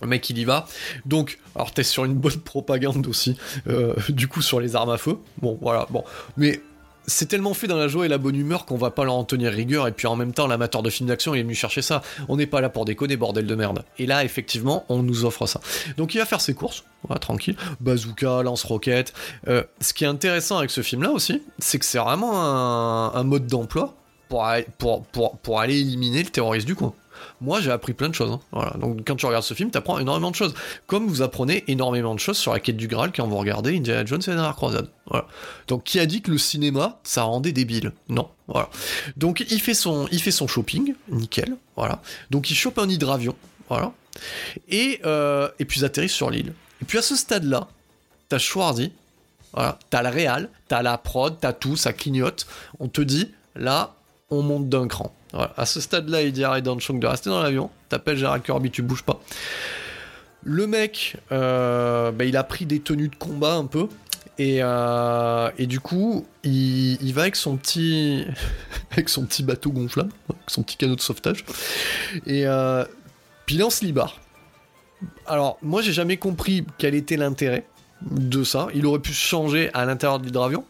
[0.00, 0.66] Le mec, il y va.
[1.06, 3.36] Donc, alors t'es sur une bonne propagande aussi,
[3.68, 5.18] euh, du coup, sur les armes à feu.
[5.42, 6.04] Bon, voilà, bon.
[6.36, 6.60] Mais
[7.08, 9.24] c'est tellement fait dans la joie et la bonne humeur qu'on va pas leur en
[9.24, 11.82] tenir rigueur, et puis en même temps, l'amateur de films d'action, il est venu chercher
[11.82, 12.02] ça.
[12.28, 13.82] On n'est pas là pour déconner, bordel de merde.
[13.98, 15.60] Et là, effectivement, on nous offre ça.
[15.96, 16.84] Donc il va faire ses courses,
[17.20, 17.56] tranquille.
[17.80, 19.14] Bazooka, lance-roquette.
[19.48, 22.38] Euh, ce qui est intéressant avec ce film-là aussi, c'est que c'est vraiment
[23.14, 23.94] un, mode d'emploi
[24.28, 24.44] pour
[25.60, 26.92] aller éliminer le terroriste du coin.
[27.40, 28.32] Moi, j'ai appris plein de choses.
[28.32, 28.40] hein.
[28.50, 28.72] Voilà.
[28.78, 30.54] Donc, quand tu regardes ce film, tu apprends énormément de choses.
[30.86, 34.04] Comme vous apprenez énormément de choses sur la quête du Graal quand vous regardez Indiana
[34.04, 34.90] Jones et la dernière croisade.
[35.06, 35.26] Voilà.
[35.68, 37.92] Donc, qui a dit que le cinéma, ça rendait débile?
[38.08, 38.28] Non.
[38.48, 38.68] Voilà.
[39.16, 41.56] Donc, il fait son, il fait son shopping, nickel.
[41.76, 42.02] Voilà.
[42.30, 43.36] Donc, il chope un hydravion.
[43.68, 43.92] Voilà.
[44.68, 46.52] Et, euh, et puis, ils atterrissent sur l'île.
[46.82, 47.68] Et puis, à ce stade-là,
[48.28, 48.92] t'as Schwarzy.
[49.52, 49.78] Voilà.
[49.90, 52.46] T'as le réal, t'as la prod, t'as tout, ça clignote.
[52.80, 53.94] On te dit, là,
[54.30, 55.14] on monte d'un cran.
[55.34, 57.70] À ce stade-là, il dit à Ray Chong de rester dans l'avion.
[57.88, 59.20] T'appelles Gérard Kirby, tu bouges pas.
[60.42, 63.88] Le mec, euh, bah, il a pris des tenues de combat un peu.
[64.38, 68.24] Et, euh, du coup, il, va avec son petit,
[68.92, 71.44] avec son petit bateau gonflable, avec son petit canot de sauvetage.
[72.24, 72.84] Et euh,
[73.46, 73.94] puis il.
[75.26, 77.66] Alors, moi, j'ai jamais compris quel était l'intérêt
[78.02, 78.68] de ça.
[78.74, 80.64] Il aurait pu changer à l'intérieur de l'hydravion,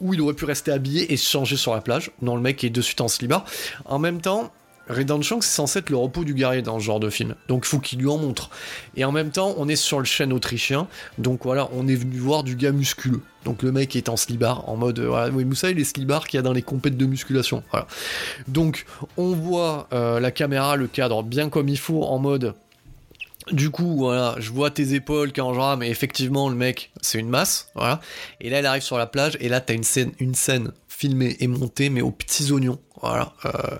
[0.00, 2.10] ou il aurait pu rester habillé et se changer sur la plage.
[2.22, 3.44] Non, le mec est de suite en slibard.
[3.84, 4.50] En même temps,
[4.88, 7.36] Redemption, c'est censé être le repos du guerrier dans ce genre de film.
[7.46, 8.50] Donc, il faut qu'il lui en montre.
[8.96, 10.88] Et en même temps, on est sur le chêne autrichien.
[11.16, 13.22] Donc, voilà, on est venu voir du gars musculeux.
[13.44, 14.98] Donc, le mec est en slibard, en mode.
[14.98, 17.62] euh, Voilà, oui, vous savez, les slibards qu'il y a dans les compètes de musculation.
[18.48, 18.84] Donc,
[19.16, 22.54] on voit euh, la caméra, le cadre bien comme il faut, en mode.
[23.52, 27.68] Du coup, voilà, je vois tes épaules rame, et effectivement, le mec, c'est une masse,
[27.74, 28.00] voilà.
[28.40, 31.36] Et là, il arrive sur la plage, et là, t'as une scène, une scène filmée
[31.40, 33.32] et montée, mais aux petits oignons, voilà.
[33.44, 33.78] Euh,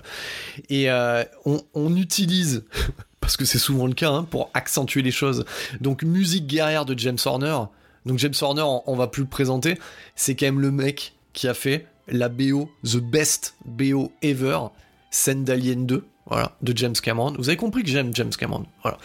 [0.69, 2.65] et euh, on, on utilise,
[3.21, 5.45] parce que c'est souvent le cas, hein, pour accentuer les choses.
[5.79, 7.57] Donc, musique guerrière de James Horner.
[8.05, 9.77] Donc, James Horner, on, on va plus le présenter,
[10.15, 14.59] c'est quand même le mec qui a fait la BO, the best BO ever,
[15.11, 16.03] scène d'Alien 2.
[16.31, 17.33] Voilà, de James Cameron.
[17.37, 18.65] Vous avez compris que j'aime James Cameron.
[18.83, 18.97] Voilà.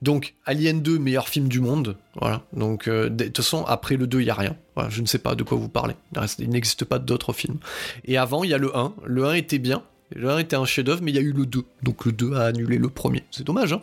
[0.00, 1.96] Donc, Alien 2, meilleur film du monde.
[2.14, 2.42] Voilà.
[2.52, 4.56] Donc, euh, de toute façon, après le 2, il n'y a rien.
[4.88, 5.94] Je ne sais pas de quoi vous parlez.
[6.38, 7.58] Il n'existe pas d'autres films.
[8.04, 8.94] Et avant, il y a le 1.
[9.04, 9.82] Le 1 était bien.
[10.14, 11.64] Le 1 était un chef-d'œuvre, mais il y a eu le 2.
[11.82, 13.24] Donc, le 2 a annulé le premier.
[13.32, 13.80] C'est dommage, hein.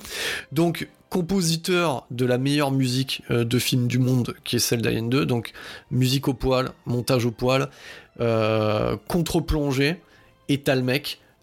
[0.53, 5.09] Donc, compositeur de la meilleure musique euh, de film du monde, qui est celle d'Alien
[5.09, 5.25] 2.
[5.25, 5.51] Donc,
[5.91, 7.69] musique au poil, montage au poil,
[8.21, 9.97] euh, contre-plongée,
[10.47, 10.59] et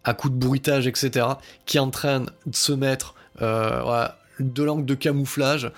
[0.05, 1.27] à coup de bruitage, etc.,
[1.67, 4.09] qui est en train de se mettre euh,
[4.41, 5.71] de langue de camouflage.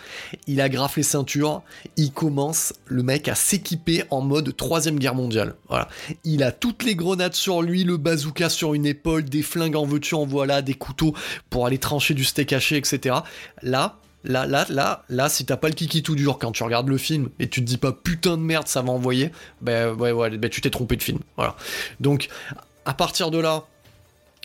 [0.46, 1.62] Il agrafe les ceintures.
[1.96, 5.54] Il commence, le mec, à s'équiper en mode troisième guerre mondiale.
[5.68, 5.88] Voilà.
[6.24, 9.84] Il a toutes les grenades sur lui, le bazooka sur une épaule, des flingues en
[9.84, 11.14] veux-tu, en voilà, des couteaux
[11.50, 13.16] pour aller trancher du steak haché, etc.
[13.62, 16.88] Là, Là, là, là, là, si t'as pas le kiki tout dur quand tu regardes
[16.88, 20.12] le film et tu te dis pas putain de merde, ça va envoyer, ben ouais,
[20.12, 21.18] ouais, ben tu t'es trompé de film.
[21.36, 21.56] Voilà.
[22.00, 22.28] Donc,
[22.86, 23.64] à partir de là,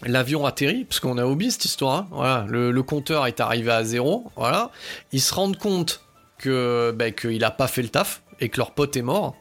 [0.05, 1.95] L'avion atterrit, parce qu'on a oublié cette histoire.
[1.97, 2.07] hein.
[2.11, 4.31] Voilà, le, compteur est arrivé à zéro.
[4.35, 4.71] Voilà,
[5.11, 6.01] ils se rendent compte
[6.37, 9.35] que ben, qu'il a pas fait le taf et que leur pote est mort.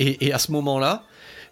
[0.00, 1.04] Et à ce moment-là,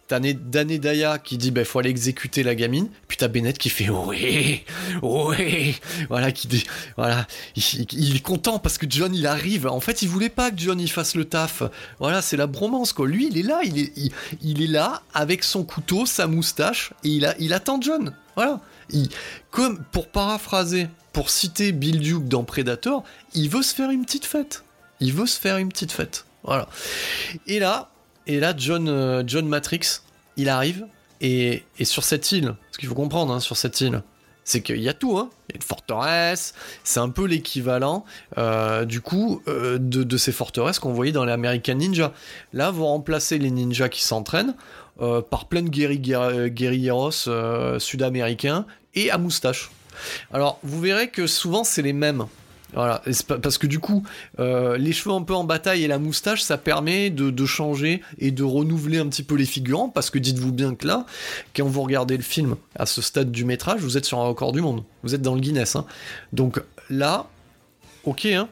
[0.09, 2.89] t'as Né- Dané Daya qui dit ben faut aller exécuter la gamine.
[3.09, 4.65] Puis t'as Bennett qui fait oui,
[5.03, 5.77] oui,
[6.09, 6.65] voilà qui dit
[6.97, 7.27] voilà,
[7.57, 9.67] il, est content parce que John il arrive.
[9.67, 11.63] En fait, il voulait pas que John fasse le taf.
[11.99, 13.07] Voilà, c'est la bromance quoi.
[13.07, 17.35] Lui, il est là, il est, là avec son couteau, sa moustache et il, a,
[17.39, 18.15] il attend John.
[18.37, 18.61] Voilà.
[18.91, 19.09] Il,
[19.51, 23.03] comme pour paraphraser, pour citer Bill Duke dans Predator,
[23.35, 24.65] il veut se faire une petite fête.
[25.01, 26.25] Il veut se faire une petite fête.
[26.45, 26.69] Voilà.
[27.47, 27.91] Et là,
[28.27, 30.01] et là, John, euh, John Matrix,
[30.37, 30.87] il arrive
[31.21, 34.03] et, et sur cette île, ce qu'il faut comprendre hein, sur cette île,
[34.47, 35.29] c'est qu'il y a tout, hein.
[35.49, 36.55] Il y a une forteresse,
[36.85, 38.05] c'est un peu l'équivalent,
[38.39, 42.13] euh, du coup, euh, de, ces forteresses qu'on voyait dans les American Ninja.
[42.53, 44.55] Là, vous remplacez les ninjas qui s'entraînent
[44.99, 46.01] par plein de guéri-
[47.29, 49.71] euh, sud-américains et à moustache.
[50.33, 52.27] Alors, vous verrez que souvent, c'est les mêmes.
[52.75, 53.01] Voilà,
[53.43, 54.03] parce que du coup,
[54.39, 58.03] euh, les cheveux un peu en bataille et la moustache, ça permet de, de changer
[58.19, 61.07] et de renouveler un petit peu les figurants, parce que dites-vous bien que là,
[61.55, 64.53] quand vous regardez le film à ce stade du métrage, vous êtes sur un record
[64.53, 65.77] du monde, vous êtes dans le Guinness.
[65.77, 65.87] hein.
[66.33, 66.61] Donc
[66.91, 67.29] là,
[68.05, 68.49] ok, hein,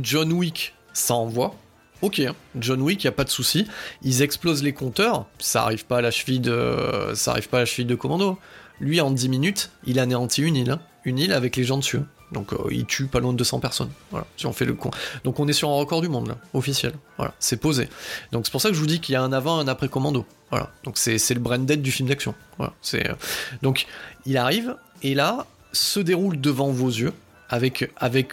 [0.00, 1.54] John Wick, ça envoie.
[2.02, 3.66] Ok, hein, John Wick, y a pas de souci.
[4.02, 7.60] Ils explosent les compteurs, ça arrive pas à la cheville de, ça arrive pas à
[7.60, 8.38] la cheville de commando.
[8.80, 10.80] Lui, en 10 minutes, il anéantit une île, hein.
[11.04, 12.00] une île avec les gens dessus.
[12.32, 13.90] Donc euh, il tue pas loin de 200 personnes.
[14.10, 14.90] Voilà, si on fait le con.
[15.24, 16.92] Donc on est sur un record du monde officiel.
[17.16, 17.88] Voilà, c'est posé.
[18.32, 19.88] Donc c'est pour ça que je vous dis qu'il y a un avant, un après
[19.88, 20.26] commando.
[20.50, 20.70] Voilà.
[20.84, 22.34] Donc c'est le branded du film d'action.
[22.82, 23.14] C'est euh,
[23.62, 23.86] donc
[24.26, 27.12] il arrive et là se déroule devant vos yeux
[27.48, 28.32] avec avec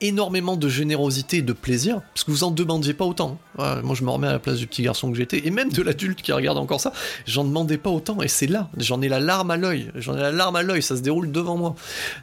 [0.00, 3.38] énormément de générosité et de plaisir, parce que vous en demandiez pas autant.
[3.58, 5.82] Moi, je me remets à la place du petit garçon que j'étais, et même de
[5.82, 6.92] l'adulte qui regarde encore ça,
[7.26, 10.20] j'en demandais pas autant, et c'est là, j'en ai la larme à l'œil, j'en ai
[10.20, 11.74] la larme à l'œil, ça se déroule devant moi.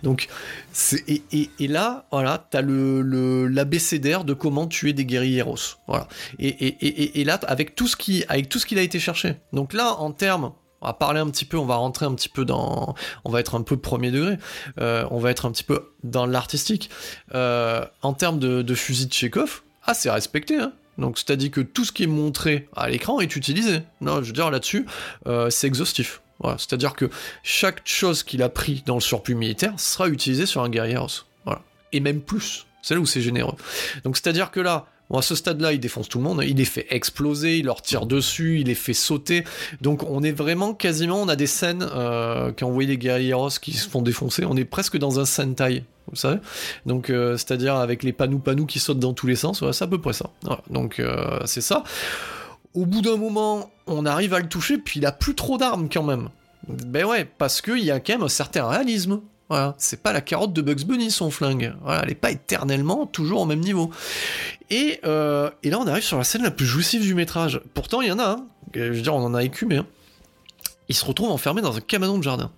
[0.04, 0.28] Donc,
[0.74, 1.24] c'est, et,
[1.60, 5.56] et, là, voilà, t'as le, le, l'abécédaire de comment tuer des guerrieros.
[5.88, 6.08] Voilà.
[6.40, 9.36] Et- et là, avec tout ce qui, avec tout ce qu'il a été cherché.
[9.54, 10.52] Donc là, en termes,
[10.82, 13.40] on va parler un petit peu, on va rentrer un petit peu dans, on va
[13.40, 14.38] être un peu premier degré,
[14.80, 16.90] euh, on va être un petit peu dans l'artistique.
[17.34, 20.74] Euh, en termes de, fusil de Chekhov, ah, c'est respecté, hein.
[20.98, 23.82] Donc, c'est-à-dire que tout ce qui est montré à l'écran est utilisé.
[24.02, 24.86] Non, je veux dire, là-dessus,
[25.26, 26.22] euh, c'est exhaustif.
[26.58, 27.10] C'est-à-dire que
[27.44, 31.26] chaque chose qu'il a pris dans le surplus militaire sera utilisée sur un guerrieros.
[31.46, 31.62] Voilà.
[31.92, 32.66] Et même plus.
[32.82, 33.56] C'est là où c'est généreux.
[34.04, 36.42] Donc, c'est-à-dire que là, bon, à ce stade-là, il défonce tout le monde.
[36.46, 39.44] Il les fait exploser, il leur tire dessus, il les fait sauter.
[39.82, 43.50] Donc, on est vraiment quasiment, on a des scènes, euh, quand on voit les guerrieros
[43.62, 45.84] qui se font défoncer, on est presque dans un Sentai.
[46.08, 46.40] Vous savez
[46.86, 49.88] Donc, euh, c'est-à-dire avec les panous panous qui sautent dans tous les sens, c'est à
[49.88, 50.30] peu près ça.
[50.44, 50.62] Voilà.
[50.70, 51.84] Donc, euh, c'est ça.
[52.74, 55.90] Au bout d'un moment, on arrive à le toucher, puis il a plus trop d'armes
[55.92, 56.30] quand même.
[56.68, 59.22] Ben ouais, parce qu'il y a quand même un certain réalisme.
[59.52, 61.76] Voilà, c'est pas la carotte de Bugs Bunny son flingue.
[61.82, 63.92] Voilà, elle est pas éternellement toujours au même niveau.
[64.70, 67.60] Et, euh, là, on arrive sur la scène la plus jouissive du métrage.
[67.74, 68.30] Pourtant, il y en a.
[68.30, 68.46] Hein.
[68.74, 69.76] Je veux dire, on en a écumé.
[69.76, 69.88] Hein.
[70.88, 72.50] Il se retrouve enfermé dans un cabanon de jardin.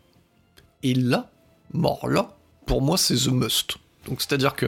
[0.84, 1.32] Et là,
[1.72, 2.36] mort là,
[2.68, 3.78] pour moi, c'est The Must.
[4.08, 4.68] Donc, c'est-à-dire que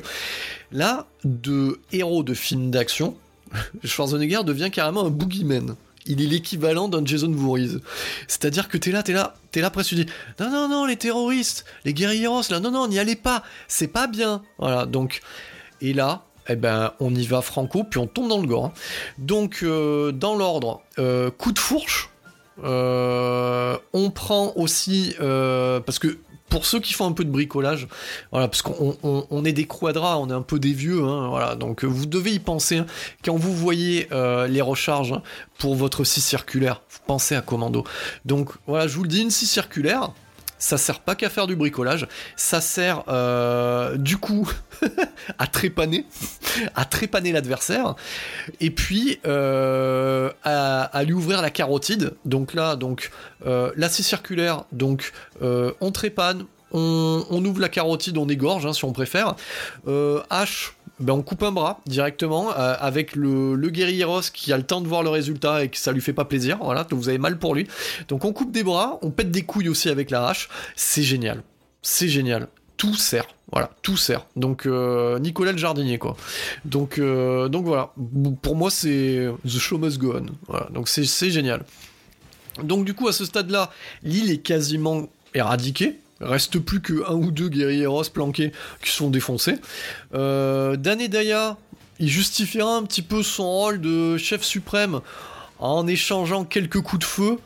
[0.72, 3.16] là, de héros de film d'action,
[3.84, 5.76] Schwarzenegger devient carrément un boogeyman.
[6.06, 7.80] Il est l'équivalent d'un Jason Voorhees.
[8.28, 10.06] C'est-à-dire que t'es là, t'es là, t'es là presque tu dis
[10.40, 14.08] non non non les terroristes, les guerrilleros là, non non n'y allez pas, c'est pas
[14.08, 14.44] bien.
[14.60, 15.22] Voilà donc
[15.82, 18.66] et là eh ben on y va franco puis on tombe dans le gore.
[18.66, 18.74] hein.
[19.18, 22.10] Donc euh, dans l'ordre, euh, coup de fourche.
[22.64, 26.18] Euh, on prend aussi parce que
[26.50, 27.88] pour ceux qui font un peu de bricolage,
[28.32, 31.56] voilà, parce qu'on on- est des quadras, on est un peu des vieux, hein, voilà,
[31.56, 32.82] donc euh, vous devez y penser
[33.24, 35.22] quand vous voyez euh, les recharges hein,
[35.58, 37.84] pour votre scie circulaire, vous pensez à commando.
[38.26, 40.12] Donc voilà, je vous le dis, une scie circulaire,
[40.66, 44.52] ça sert pas qu'à faire du bricolage, ça sert euh, du coup
[45.38, 46.08] à trépaner,
[46.74, 47.94] à trépaner l'adversaire,
[48.60, 52.16] et puis euh, à, lui ouvrir la carotide.
[52.26, 53.12] Donc là, donc
[53.46, 59.36] euh, circulaire, donc on trépane, on, ouvre la carotide, on égorge hein, si on préfère.
[60.32, 64.64] Hache, ben on coupe un bras directement euh, avec le, le guerrieros qui a le
[64.64, 66.58] temps de voir le résultat et que ça lui fait pas plaisir.
[66.62, 67.68] Voilà, vous avez mal pour lui.
[68.08, 70.50] Donc on coupe des bras, on pète des couilles aussi avec la hache.
[70.76, 71.44] C'est génial,
[71.82, 72.48] c'est génial.
[72.78, 74.26] Tout sert, voilà, tout sert.
[74.36, 76.16] Donc euh, Nicolas le jardinier quoi.
[76.66, 77.92] Donc euh, donc voilà,
[78.42, 80.26] pour moi c'est the show must go on.
[80.48, 81.66] Voilà, donc c'est c'est génial.
[82.64, 83.72] Donc du coup à ce stade-là,
[84.04, 86.00] l'île est quasiment éradiquée.
[86.22, 88.52] Reste plus que un ou deux guerrieros planqués
[88.82, 89.56] qui sont défoncés.
[90.14, 90.78] Euh,
[92.00, 95.02] il justifiera un petit peu son rôle de chef suprême
[95.60, 97.38] en échangeant quelques coups de feu.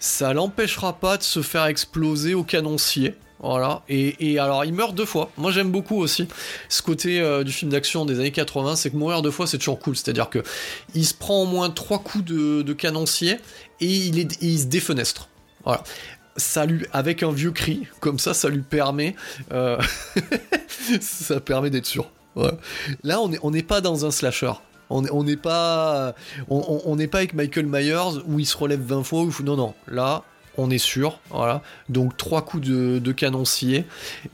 [0.00, 3.14] Ça l'empêchera pas de se faire exploser au canoncier.
[3.40, 5.30] Voilà, et, alors il meurt deux fois.
[5.36, 6.26] Moi j'aime beaucoup aussi
[6.70, 9.58] ce côté euh, du film d'action des années 80, c'est que mourir deux fois c'est
[9.58, 9.94] toujours cool.
[9.94, 10.42] C'est-à-dire que
[10.94, 13.36] il se prend au moins trois coups de, canoncier
[13.80, 15.28] et il, il se défenestre.
[15.64, 15.82] Voilà.
[16.36, 19.14] Ça avec un vieux cri, comme ça, ça lui permet,
[19.52, 19.78] euh,
[21.00, 22.10] ça permet d'être sûr.
[23.02, 24.52] Là, on n'est pas dans un slasher.
[24.90, 26.14] On n'est pas,
[26.48, 29.24] on, on- on n'est pas avec Michael Myers où il se relève 20 fois.
[29.42, 29.74] Non, non.
[29.88, 30.22] Là,
[30.58, 31.20] on est sûr.
[31.30, 31.62] Voilà.
[31.88, 33.84] Donc trois coups de, de canoncier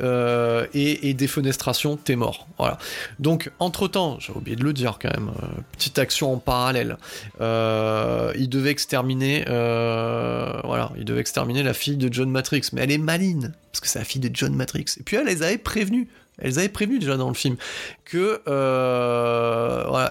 [0.01, 2.47] euh, et, et défenestration, t'es mort.
[2.59, 2.79] Voilà.
[3.19, 5.31] Donc entre temps, j'ai oublié de le dire quand même.
[5.43, 6.97] euh, petite action en parallèle.
[7.41, 12.63] Euh, il devait exterminer, voilà, il devait exterminer la fille de John Matrix.
[12.73, 14.87] Mais elle est maline parce que c'est la fille de John Matrix.
[14.99, 16.07] Et puis elle les avait prévenus.
[16.39, 17.57] Elles avaient prévenu déjà dans le film
[18.05, 18.41] que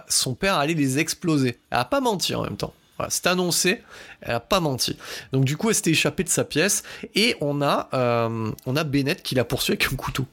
[0.07, 1.57] son père allait les exploser.
[1.71, 2.73] Elle a pas menti en même temps.
[3.09, 3.81] C'est annoncé,
[4.21, 4.97] elle a pas menti.
[5.31, 6.83] Donc du coup, elle s'était échappée de sa pièce
[7.15, 10.25] et on a, euh, Bennett qui la poursuit avec un couteau.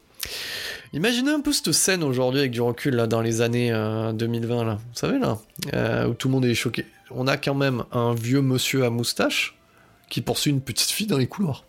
[0.92, 3.70] Imaginez un peu cette scène aujourd'hui avec du recul dans les années
[4.14, 6.86] 2020 là, vous savez là, où tout le monde est choqué.
[7.10, 9.54] On a quand même un vieux monsieur à moustache
[10.08, 11.64] qui poursuit une petite fille dans les couloirs.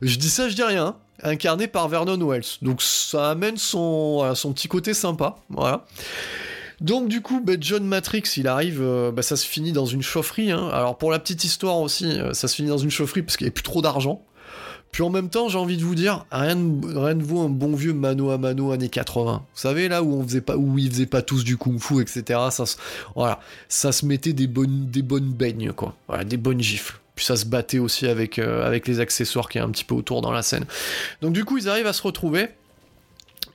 [0.00, 0.86] Je dis ça, je dis rien.
[0.86, 0.96] Hein.
[1.22, 2.58] Incarné par Vernon Wells.
[2.62, 5.36] Donc ça amène son, son petit côté sympa.
[5.50, 5.84] Voilà.
[6.82, 10.02] Donc du coup, bah, John Matrix, il arrive, euh, bah, ça se finit dans une
[10.02, 10.50] chaufferie.
[10.50, 10.68] Hein.
[10.72, 13.46] Alors pour la petite histoire aussi, euh, ça se finit dans une chaufferie parce qu'il
[13.46, 14.24] n'y a plus trop d'argent.
[14.90, 17.74] Puis en même temps, j'ai envie de vous dire, rien de, rien vous un bon
[17.74, 19.42] vieux mano à mano années 80.
[19.54, 22.40] Vous savez là où on faisait pas, où ils faisaient pas tous du kung-fu, etc.
[22.50, 22.64] Ça,
[23.14, 25.94] voilà, ça se mettait des bonnes, des bonnes baignes quoi.
[26.26, 26.98] Des bonnes gifles.
[27.14, 29.94] Puis ça se battait aussi avec, euh, avec les accessoires qui est un petit peu
[29.94, 30.64] autour dans la scène.
[31.20, 32.48] Donc du coup, ils arrivent à se retrouver.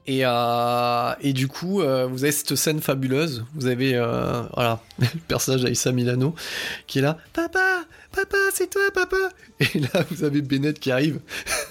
[0.07, 3.45] Et, euh, et du coup, euh, vous avez cette scène fabuleuse.
[3.55, 3.91] Vous avez
[4.53, 6.33] voilà, le personnage d'Aïssa Milano
[6.87, 7.17] qui est là.
[7.33, 9.17] Papa, papa, c'est toi, papa.
[9.59, 11.19] Et là, vous avez Bennett qui arrive.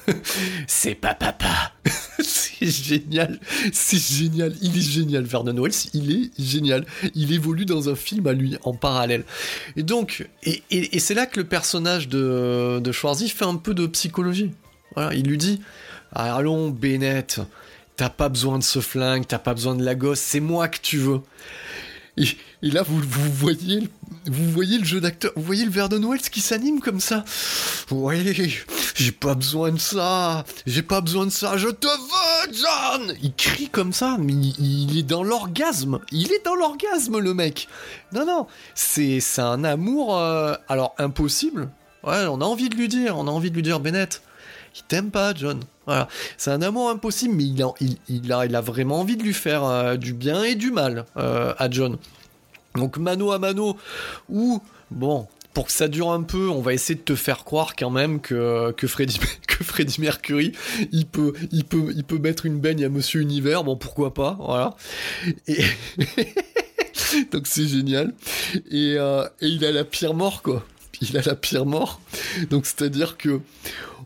[0.66, 1.72] c'est pas papa.
[2.18, 3.40] c'est génial.
[3.72, 4.54] C'est génial.
[4.60, 5.88] Il est génial, Vernon Wells.
[5.94, 6.84] Il est génial.
[7.14, 9.24] Il évolue dans un film à lui, en parallèle.
[9.76, 13.86] Et donc, et, c'est là que le personnage de, de Schwarzy fait un peu de
[13.86, 14.50] psychologie.
[14.94, 15.60] Voilà, il lui dit
[16.12, 17.40] Allons, Bennett,
[17.96, 20.78] t'as pas besoin de ce flingue, t'as pas besoin de la gosse, c'est moi que
[20.78, 21.22] tu veux.
[22.18, 22.26] Et,
[22.62, 23.88] là, vous, vous, voyez,
[24.26, 27.24] vous voyez le jeu d'acteur, vous voyez le Vernon Wells qui s'anime comme ça.
[27.90, 28.34] Ouais,
[28.94, 33.34] j'ai pas besoin de ça, j'ai pas besoin de ça, je te veux, John Il
[33.34, 37.68] crie comme ça, mais il, est dans l'orgasme, il est dans l'orgasme, le mec.
[38.12, 41.68] Non, non, c'est un amour, euh, alors impossible.
[42.02, 44.22] Ouais, on a envie de lui dire, on a envie de lui dire, Bennett,
[44.76, 45.60] il t'aime pas, John.
[45.86, 46.08] Voilà.
[46.36, 47.44] C'est un amour impossible, mais
[48.08, 51.70] il a, vraiment envie de lui faire euh, du bien et du mal euh, à
[51.70, 51.96] John.
[52.74, 53.76] Donc mano à mano,
[54.28, 54.60] ou
[54.90, 57.88] bon, pour que ça dure un peu, on va essayer de te faire croire quand
[57.88, 59.18] même que, Freddy,
[59.98, 60.52] Mercury,
[60.92, 64.76] il peut mettre une baigne à Monsieur Univers, bon pourquoi pas, voilà.
[65.48, 65.64] Et
[67.32, 68.12] donc c'est génial.
[68.70, 70.62] Et, euh, et il a la pire mort, quoi.
[71.00, 72.00] Il a la pire mort.
[72.50, 73.40] Donc c'est-à-dire que,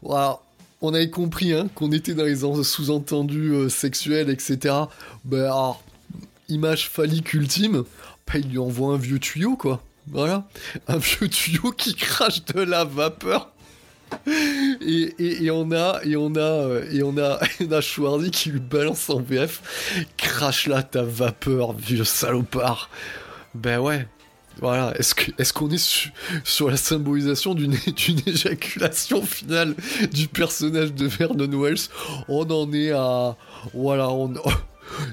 [0.03, 0.41] voilà,
[0.81, 4.75] on avait compris hein, qu'on était dans les sous-entendus euh, sexuels, etc.
[5.25, 5.75] Ben,
[6.49, 7.85] image phallique ultime,
[8.27, 9.83] ben, il lui envoie un vieux tuyau, quoi.
[10.09, 10.47] Voilà.
[10.89, 13.53] Un vieux tuyau qui crache de la vapeur.
[14.81, 19.21] Et, on a et on a euh, et on a, Schwarzy qui lui balance en
[19.21, 22.91] VF crache là ta vapeur vieux salopard
[23.55, 24.09] ben ouais
[24.59, 26.11] voilà, est-ce qu'on est,
[26.45, 27.77] sur la symbolisation d'une
[28.27, 29.75] éjaculation finale
[30.13, 31.89] du personnage de Vernon Wells?
[32.29, 33.37] On en est à...
[33.75, 34.35] Voilà, on...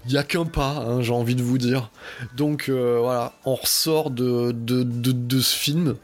[0.05, 1.91] Il n'y a qu'un pas, hein, j'ai envie de vous dire.
[2.35, 5.95] Donc euh, voilà, on ressort de, de, de ce film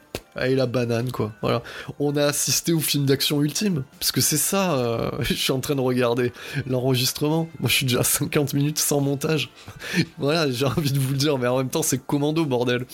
[0.42, 1.32] et la banane, quoi.
[1.42, 1.62] Voilà.
[2.00, 5.60] On a assisté au film d'action ultime, parce que c'est ça, euh, je suis en
[5.60, 6.34] train de regarder
[6.68, 7.50] l'enregistrement.
[7.60, 9.50] Moi, je suis déjà à 50 minutes sans montage.
[10.18, 12.86] voilà, j'ai envie de vous le dire, mais en même temps, c'est commando, bordel.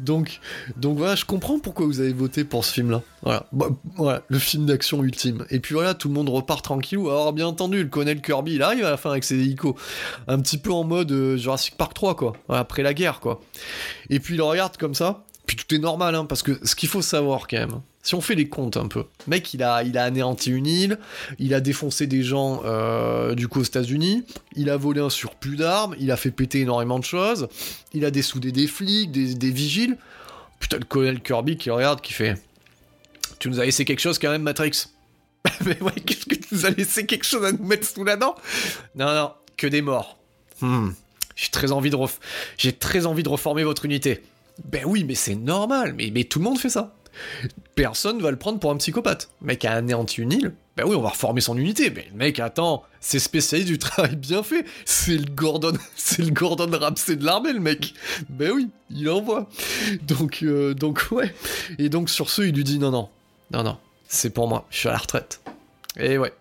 [0.00, 0.40] Donc,
[0.76, 3.02] donc voilà, je comprends pourquoi vous avez voté pour ce film-là.
[3.22, 3.46] Voilà.
[3.52, 5.44] Bah, voilà, le film d'action ultime.
[5.50, 6.98] Et puis voilà, tout le monde repart tranquille.
[7.00, 9.74] Alors, bien entendu, le colonel Kirby, il arrive à la fin avec ses hélicos.
[10.28, 12.32] Un petit peu en mode euh, Jurassic Park 3, quoi.
[12.48, 13.40] après la guerre, quoi.
[14.08, 16.88] Et puis il regarde comme ça puis tout est normal, hein, parce que ce qu'il
[16.88, 19.98] faut savoir quand même, si on fait les comptes un peu, mec, il a, il
[19.98, 20.98] a anéanti une île,
[21.40, 24.22] il a défoncé des gens euh, du coup aux États-Unis,
[24.54, 27.48] il a volé un surplus d'armes, il a fait péter énormément de choses,
[27.92, 29.98] il a dessoudé des flics, des, vigiles.
[30.60, 32.40] Putain, le colonel Kirby qui regarde, qui fait
[33.40, 34.86] Tu nous as laissé quelque chose quand même, Matrix?
[35.64, 38.14] Mais ouais, qu'est-ce que tu nous as laissé quelque chose à nous mettre sous la
[38.14, 38.36] dent?
[38.94, 40.16] Non, non, que des morts.
[40.60, 40.90] Hmm.
[41.34, 41.96] J'ai très envie de
[42.56, 44.22] j'ai très envie de reformer votre unité.
[44.64, 46.94] Ben oui, mais c'est normal, mais, tout le monde fait ça.
[47.74, 49.30] Personne va le prendre pour un psychopathe.
[49.40, 51.90] Le mec a anéanti une île, ben oui, on va reformer son unité.
[51.90, 54.64] Mais le mec, attends, c'est spécialiste du travail bien fait.
[54.84, 57.94] C'est le Gordon, c'est Gordon Ramsay de l'armée, le mec.
[58.28, 59.48] Ben oui, il envoie.
[60.06, 61.34] Donc, euh, donc ouais.
[61.78, 63.08] Et donc sur ce, il lui dit non, non,
[63.50, 64.66] non, non, c'est pour moi.
[64.70, 65.40] Je suis à la retraite.
[65.98, 66.32] Et ouais.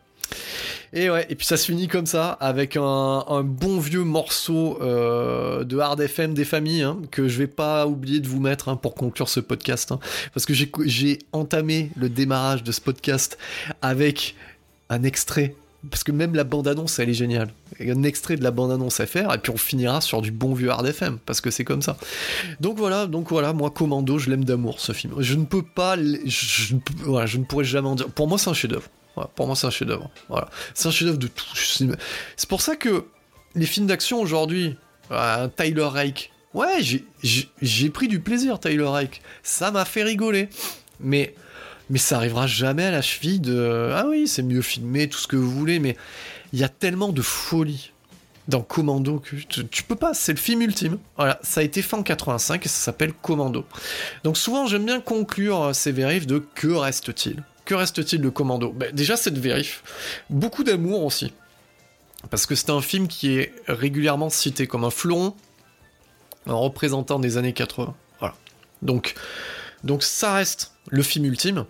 [0.93, 5.63] Et ouais, et puis ça se finit comme ça, avec un, bon vieux morceau euh,
[5.63, 8.75] de Hard FM des familles, hein, que je vais pas oublier de vous mettre hein,
[8.75, 9.91] pour conclure ce podcast.
[9.91, 9.99] Hein.
[10.33, 13.37] parce que j'ai entamé le démarrage de ce podcast
[13.81, 14.35] avec
[14.89, 15.55] un extrait.
[15.89, 17.53] Parce que même la bande-annonce, elle est géniale.
[17.79, 20.85] Un extrait de la bande-annonce à et puis on finira sur du bon vieux Hard
[20.85, 21.95] FM, parce que c'est comme ça.
[22.59, 25.13] Donc voilà, donc voilà, moi, Commando, je l'aime d'amour, ce film.
[25.19, 25.95] Je ne peux pas...
[25.97, 28.09] Je, je ne pourrais jamais en dire...
[28.09, 28.89] Pour moi, c'est un chef-d'œuvre
[29.35, 30.09] pour moi, c'est un chef-d'œuvre.
[30.29, 30.49] Voilà.
[30.73, 31.45] C'est un chef-d'œuvre de tout.
[31.55, 33.05] C'est pour ça que
[33.55, 34.77] les films d'action aujourd'hui,
[35.57, 36.81] Tyler Rake, Ouais,
[37.61, 39.21] j'ai pris du plaisir, Tyler Reich.
[39.43, 40.49] Ça m'a fait rigoler.
[40.99, 41.35] Mais,
[41.89, 43.91] mais ça arrivera jamais à la cheville de.
[43.93, 45.95] Ah oui, c'est mieux filmé, tout ce que vous voulez, mais
[46.51, 47.91] il y a tellement de folie
[48.47, 50.97] dans Commando que tu, peux pas, c'est le film ultime.
[51.17, 53.63] Voilà, ça a été fait en 85 et ça s'appelle Commando.
[54.23, 57.43] Donc souvent j'aime bien conclure euh, ces vérifs de que reste-t-il?
[57.69, 59.83] Que reste-t-il de Commando ben, Déjà cette vérif,
[60.31, 61.31] beaucoup d'amour aussi.
[62.31, 65.35] Parce que c'est un film qui est régulièrement cité comme un fleuron,
[66.47, 67.93] un représentant des années 80.
[68.17, 68.33] Voilà.
[68.81, 69.13] Donc,
[69.83, 71.65] donc ça reste le film ultime.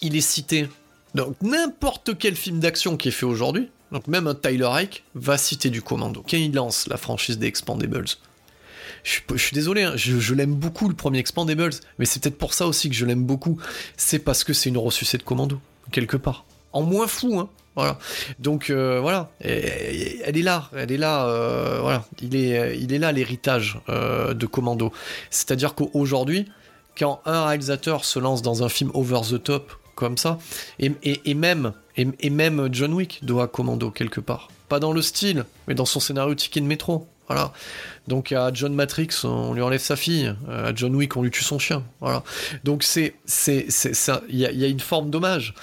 [0.00, 0.66] Il est cité
[1.14, 3.68] dans n'importe quel film d'action qui est fait aujourd'hui.
[3.92, 6.24] Donc même un Tyler Reich va citer du commando.
[6.26, 8.06] Quand il lance la franchise des Expandables,
[9.06, 12.66] je suis, désolé, hein, je, l'aime beaucoup le premier Expandables, mais c'est peut-être pour ça
[12.66, 13.56] aussi que je l'aime beaucoup.
[13.96, 15.60] C'est parce que c'est une ressucée de commando,
[15.92, 16.44] quelque part.
[16.72, 17.48] En moins fou, hein.
[17.76, 17.98] Voilà.
[18.38, 22.98] Donc euh, voilà, elle est là, elle est là, euh, voilà, il est, il est
[22.98, 24.92] là l'héritage euh, de Commando.
[25.28, 26.46] C'est-à-dire qu'aujourd'hui,
[26.98, 30.38] quand un réalisateur se lance dans un film over the top comme ça,
[30.78, 30.90] et,
[31.34, 34.48] même, et, même John Wick doit Commando quelque part.
[34.68, 37.06] Pas dans le style, mais dans son scénario Ticket de métro.
[37.28, 37.52] Voilà.
[38.08, 40.32] Donc à John Matrix, on lui enlève sa fille.
[40.48, 41.82] À John Wick, on lui tue son chien.
[42.00, 42.22] Voilà.
[42.64, 43.66] Donc c'est, c'est.
[44.28, 45.54] Il y, a une forme d'hommage.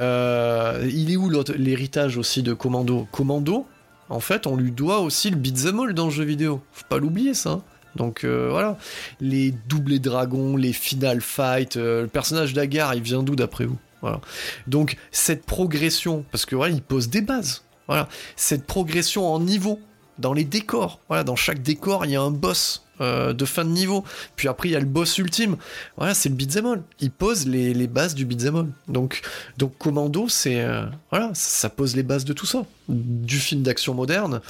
[0.00, 3.06] Euh, il est où l'héritage aussi de Commando?
[3.12, 3.66] Commando,
[4.08, 6.60] en fait, on lui doit aussi le beat'em all dans le jeu vidéo.
[6.72, 7.60] Faut pas l'oublier ça.
[7.96, 8.78] Donc euh, voilà,
[9.20, 13.78] les doublés dragons, les final fights, euh, le personnage d'Agar, il vient d'où d'après vous?
[14.00, 14.20] Voilà.
[14.66, 17.64] Donc cette progression, parce que voilà, il pose des bases.
[17.88, 19.78] Voilà, cette progression en niveau
[20.18, 21.00] dans les décors.
[21.24, 24.04] Dans chaque décor, il y a un boss euh, de fin de niveau.
[24.36, 25.56] Puis après, il y a le boss ultime.
[25.96, 26.82] Voilà, c'est le beat'em all.
[27.00, 28.66] Il pose les, bases du beat'em all.
[28.86, 29.22] Donc,
[29.58, 30.84] donc Commando, c'est euh,
[31.32, 32.64] ça pose les bases de tout ça.
[32.88, 34.40] Du film d'action moderne,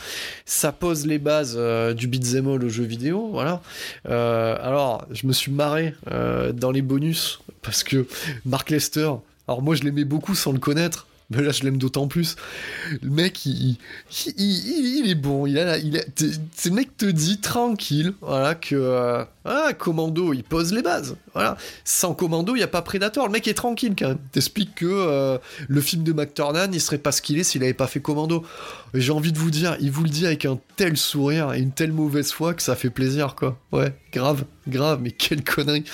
[0.45, 3.39] ça pose les bases euh, du beat'em all au jeu vidéo.
[4.05, 8.07] Alors, je me suis marré dans les bonus parce que
[8.45, 9.13] Mark Lester.
[9.49, 11.07] Alors moi, je l'aimais beaucoup sans le connaître.
[11.35, 12.37] Mais là, je l'aime d'autant plus.
[13.03, 13.77] Le mec, il,
[14.37, 15.47] il, est bon.
[15.47, 16.03] Il a, il
[16.57, 21.17] ce mec te dit tranquille, voilà, que euh, ah, Commando, il pose les bases.
[21.35, 21.57] Voilà.
[21.85, 23.27] Sans Commando, il n'y a pas Predator.
[23.27, 24.19] Le mec est tranquille quand même.
[24.31, 27.75] T'expliques que euh, le film de McTurnan, il serait pas ce qu'il est s'il avait
[27.75, 28.45] pas fait Commando.
[28.95, 31.73] J'ai envie de vous dire, il vous le dit avec un tel sourire et une
[31.73, 33.59] telle mauvaise foi que ça fait plaisir, quoi.
[33.73, 35.85] Ouais, grave, grave, mais quelle connerie.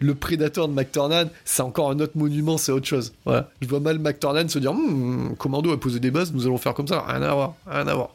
[0.00, 3.12] Le Predator de McTurnan, c'est encore un autre monument, c'est autre chose.
[3.26, 6.74] Je vois mal McTurnan se dire, hmm, Commando a posé des bases, nous allons faire
[6.74, 7.04] comme ça.
[7.06, 8.10] Rien à voir, rien à voir.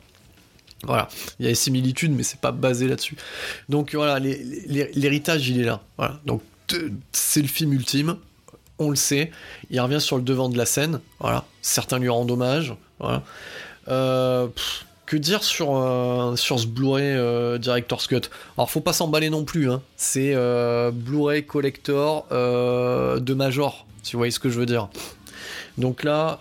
[0.85, 1.07] Voilà,
[1.39, 3.15] il y a des similitudes, mais c'est pas basé là-dessus.
[3.69, 5.81] Donc voilà, l'héritage, il est là.
[5.97, 6.41] Voilà, donc
[7.11, 8.17] c'est le film ultime,
[8.79, 9.31] on le sait.
[9.69, 10.99] Il revient sur le devant de la scène.
[11.19, 12.75] Voilà, certains lui rendent hommage.
[12.99, 13.23] Voilà.
[13.87, 14.47] Euh,
[15.05, 18.21] que dire sur, euh, sur ce Blu-ray euh, Director's Cut?
[18.57, 19.69] Alors, faut pas s'emballer non plus.
[19.69, 19.81] Hein.
[19.97, 20.35] C'est
[20.91, 24.89] Blu-ray Collector de Major, si vous voyez ce que je veux dire.
[25.77, 26.39] Donc là,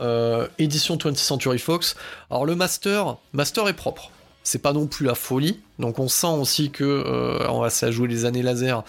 [0.59, 1.97] édition 20th Century Fox.
[2.31, 4.11] Alors, le master, master est propre
[4.43, 5.61] c'est pas non plus la folie.
[5.79, 8.85] Donc on sent aussi que euh, on va jouer les années laser.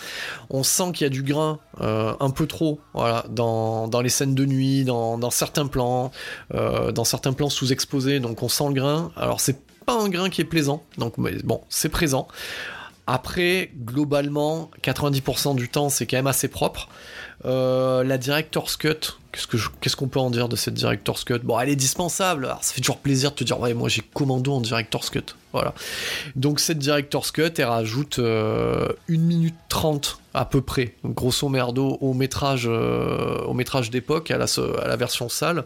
[0.49, 4.35] On sent qu'il y a du grain euh, un peu trop, voilà, dans, les scènes
[4.35, 6.11] de nuit, dans, certains plans,
[6.53, 8.19] euh, dans certains plans sous-exposés.
[8.19, 9.11] Donc on sent le grain.
[9.15, 10.83] Alors c'est pas un grain qui est plaisant.
[10.97, 12.27] Donc bon, c'est présent.
[13.05, 16.87] Après, globalement, 90% du temps, c'est quand même assez propre.
[17.43, 19.17] La Director's Cut,
[19.81, 21.39] qu'est-ce qu'on peut en dire de cette Director's Cut?
[21.43, 24.01] Bon, elle est dispensable, alors ça fait toujours plaisir de te dire, ouais, moi j'ai
[24.13, 25.35] commando en Director's Cut.
[25.51, 25.73] Voilà.
[26.35, 31.99] Donc cette Director's Cut, elle rajoute 1 euh, minute 30 à peu près, grosso merdo,
[32.01, 35.63] au métrage, euh, métrage d'époque, à la, version sale.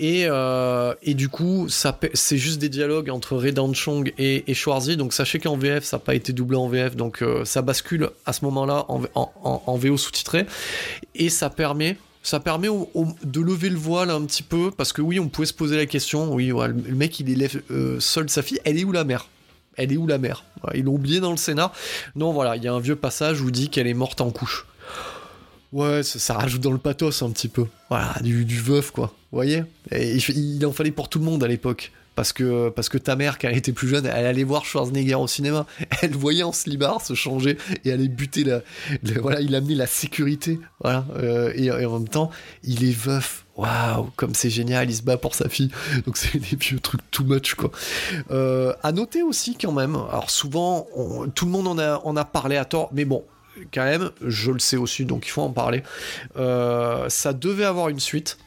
[0.00, 0.26] Et,
[1.02, 4.96] et du coup, c'est juste des dialogues entre Redan Chong et, et Schwarzy.
[4.96, 8.32] Donc sachez qu'en VF, ça n'a pas été doublé en VF, donc ça bascule à
[8.32, 10.46] ce moment-là en, en, en VO sous-titré
[11.14, 12.68] et ça permet ça permet
[13.24, 15.86] de lever le voile un petit peu parce que oui on pouvait se poser la
[15.86, 19.28] question oui le mec il élève euh, seul sa fille elle est où la mère?
[19.76, 20.44] Elle est où la mère?
[20.74, 21.72] Ils l'ont oublié dans le scénar
[22.14, 24.66] non voilà il y a un vieux passage où dit qu'elle est morte en couche.
[25.72, 27.66] Ouais ça, rajoute dans le pathos un petit peu.
[27.88, 29.14] Voilà du, veuf quoi.
[29.30, 29.64] Vous voyez?
[29.90, 33.38] Il en fallait pour tout le monde à l'époque parce que, parce que ta mère,
[33.38, 35.66] quand elle était plus jeune, elle allait voir Schwarzenegger au cinéma.
[36.02, 38.60] Elle voyait en slibard se changer et aller buter la,
[39.20, 40.58] voilà, il a mis la sécurité.
[40.80, 41.06] Voilà.
[41.16, 42.30] Euh, et, en même temps,
[42.64, 43.44] il est veuf.
[43.56, 45.70] Waouh, comme c'est génial, il se bat pour sa fille.
[46.06, 47.70] Donc c'est des vieux trucs too much, quoi.
[48.30, 50.86] Euh, à noter aussi, quand même, alors souvent,
[51.34, 53.24] tout le monde en a, en a parlé à tort, mais bon,
[53.72, 55.82] quand même, je le sais aussi, donc il faut en parler.
[56.36, 58.38] Euh, ça devait avoir une suite.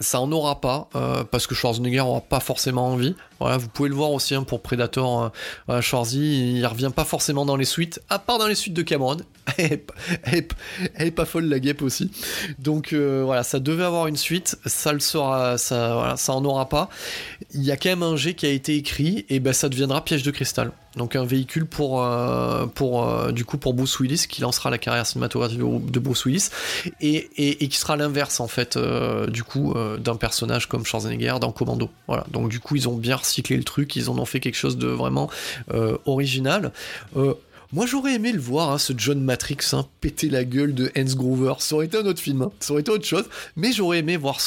[0.00, 3.14] Ça en aura pas, euh, parce que Schwarzenegger n'aura pas forcément envie.
[3.40, 5.32] Voilà, vous pouvez le voir aussi hein, pour Predator
[5.68, 8.82] euh, Shorzy, il revient pas forcément dans les suites, à part dans les suites de
[8.82, 9.18] Cameron.
[9.58, 9.80] elle,
[10.98, 12.10] est, pas folle la guêpe aussi.
[12.58, 16.44] Donc euh, voilà, ça devait avoir une suite, ça le sera, ça, voilà, ça en
[16.44, 16.88] aura pas.
[17.52, 20.02] Il y a quand même un G qui a été écrit, et ben ça deviendra
[20.04, 20.72] piège de cristal.
[20.96, 24.78] Donc un véhicule pour, euh, pour euh, du coup pour Bruce Willis qui lancera la
[24.78, 26.50] carrière cinématographique de Bruce Willis
[27.00, 28.78] et, et, qui sera l'inverse en fait
[29.28, 31.90] du coup d'un personnage comme Schwarzenegger dans Commando.
[32.06, 32.24] Voilà.
[32.30, 34.78] Donc du coup ils ont bien recyclé le truc, ils en ont fait quelque chose
[34.78, 35.30] de vraiment
[36.06, 36.72] original.
[37.74, 41.16] Moi, j'aurais aimé le voir, hein, ce John Matrix, hein, péter la gueule de Hans
[41.16, 41.54] Grover.
[41.58, 42.52] Ça aurait été un autre film, hein.
[42.60, 43.24] ça aurait été autre chose,
[43.56, 44.38] mais j'aurais aimé voir,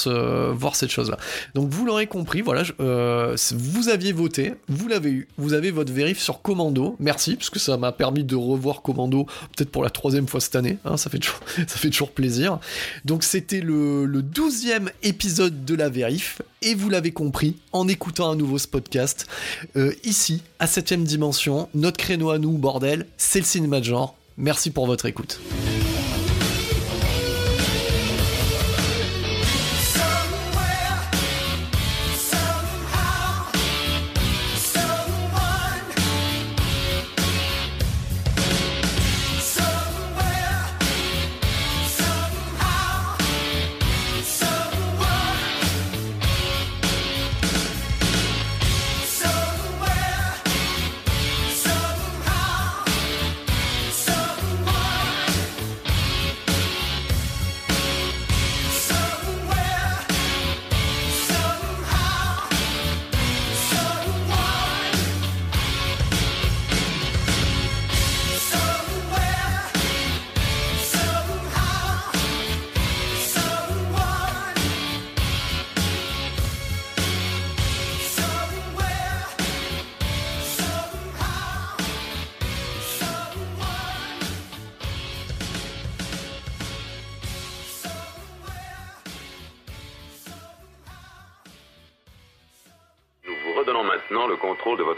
[0.54, 1.18] voir cette chose-là.
[1.54, 5.92] Donc, vous l'aurez compris, voilà, euh, vous aviez voté, vous l'avez eu, vous avez votre
[5.92, 6.96] vérif sur Commando.
[7.00, 9.26] Merci, parce que ça m'a permis de revoir Commando,
[9.58, 10.78] peut-être pour la troisième fois cette année.
[10.96, 12.60] ça, fait toujours, ça fait toujours plaisir.
[13.04, 18.32] Donc, c'était le, le 12e épisode de la vérif, et vous l'avez compris en écoutant
[18.32, 19.28] un nouveau ce podcast.
[19.76, 24.16] Euh, ici, à 7ème dimension, notre créneau à nous, bordel, c'est le cinéma de genre.
[24.38, 25.40] Merci pour votre écoute.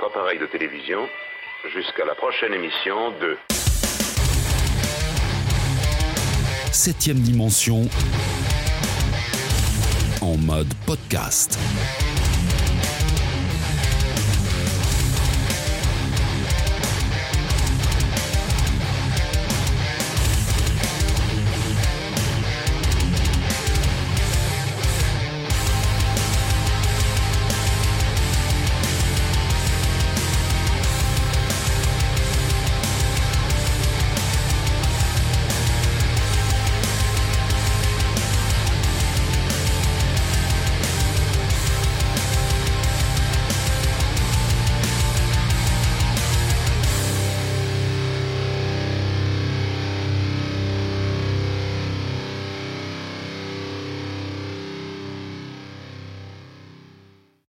[0.09, 1.07] Appareil de télévision
[1.73, 3.37] jusqu'à la prochaine émission de
[6.71, 7.87] Septième dimension
[10.21, 11.59] en mode podcast.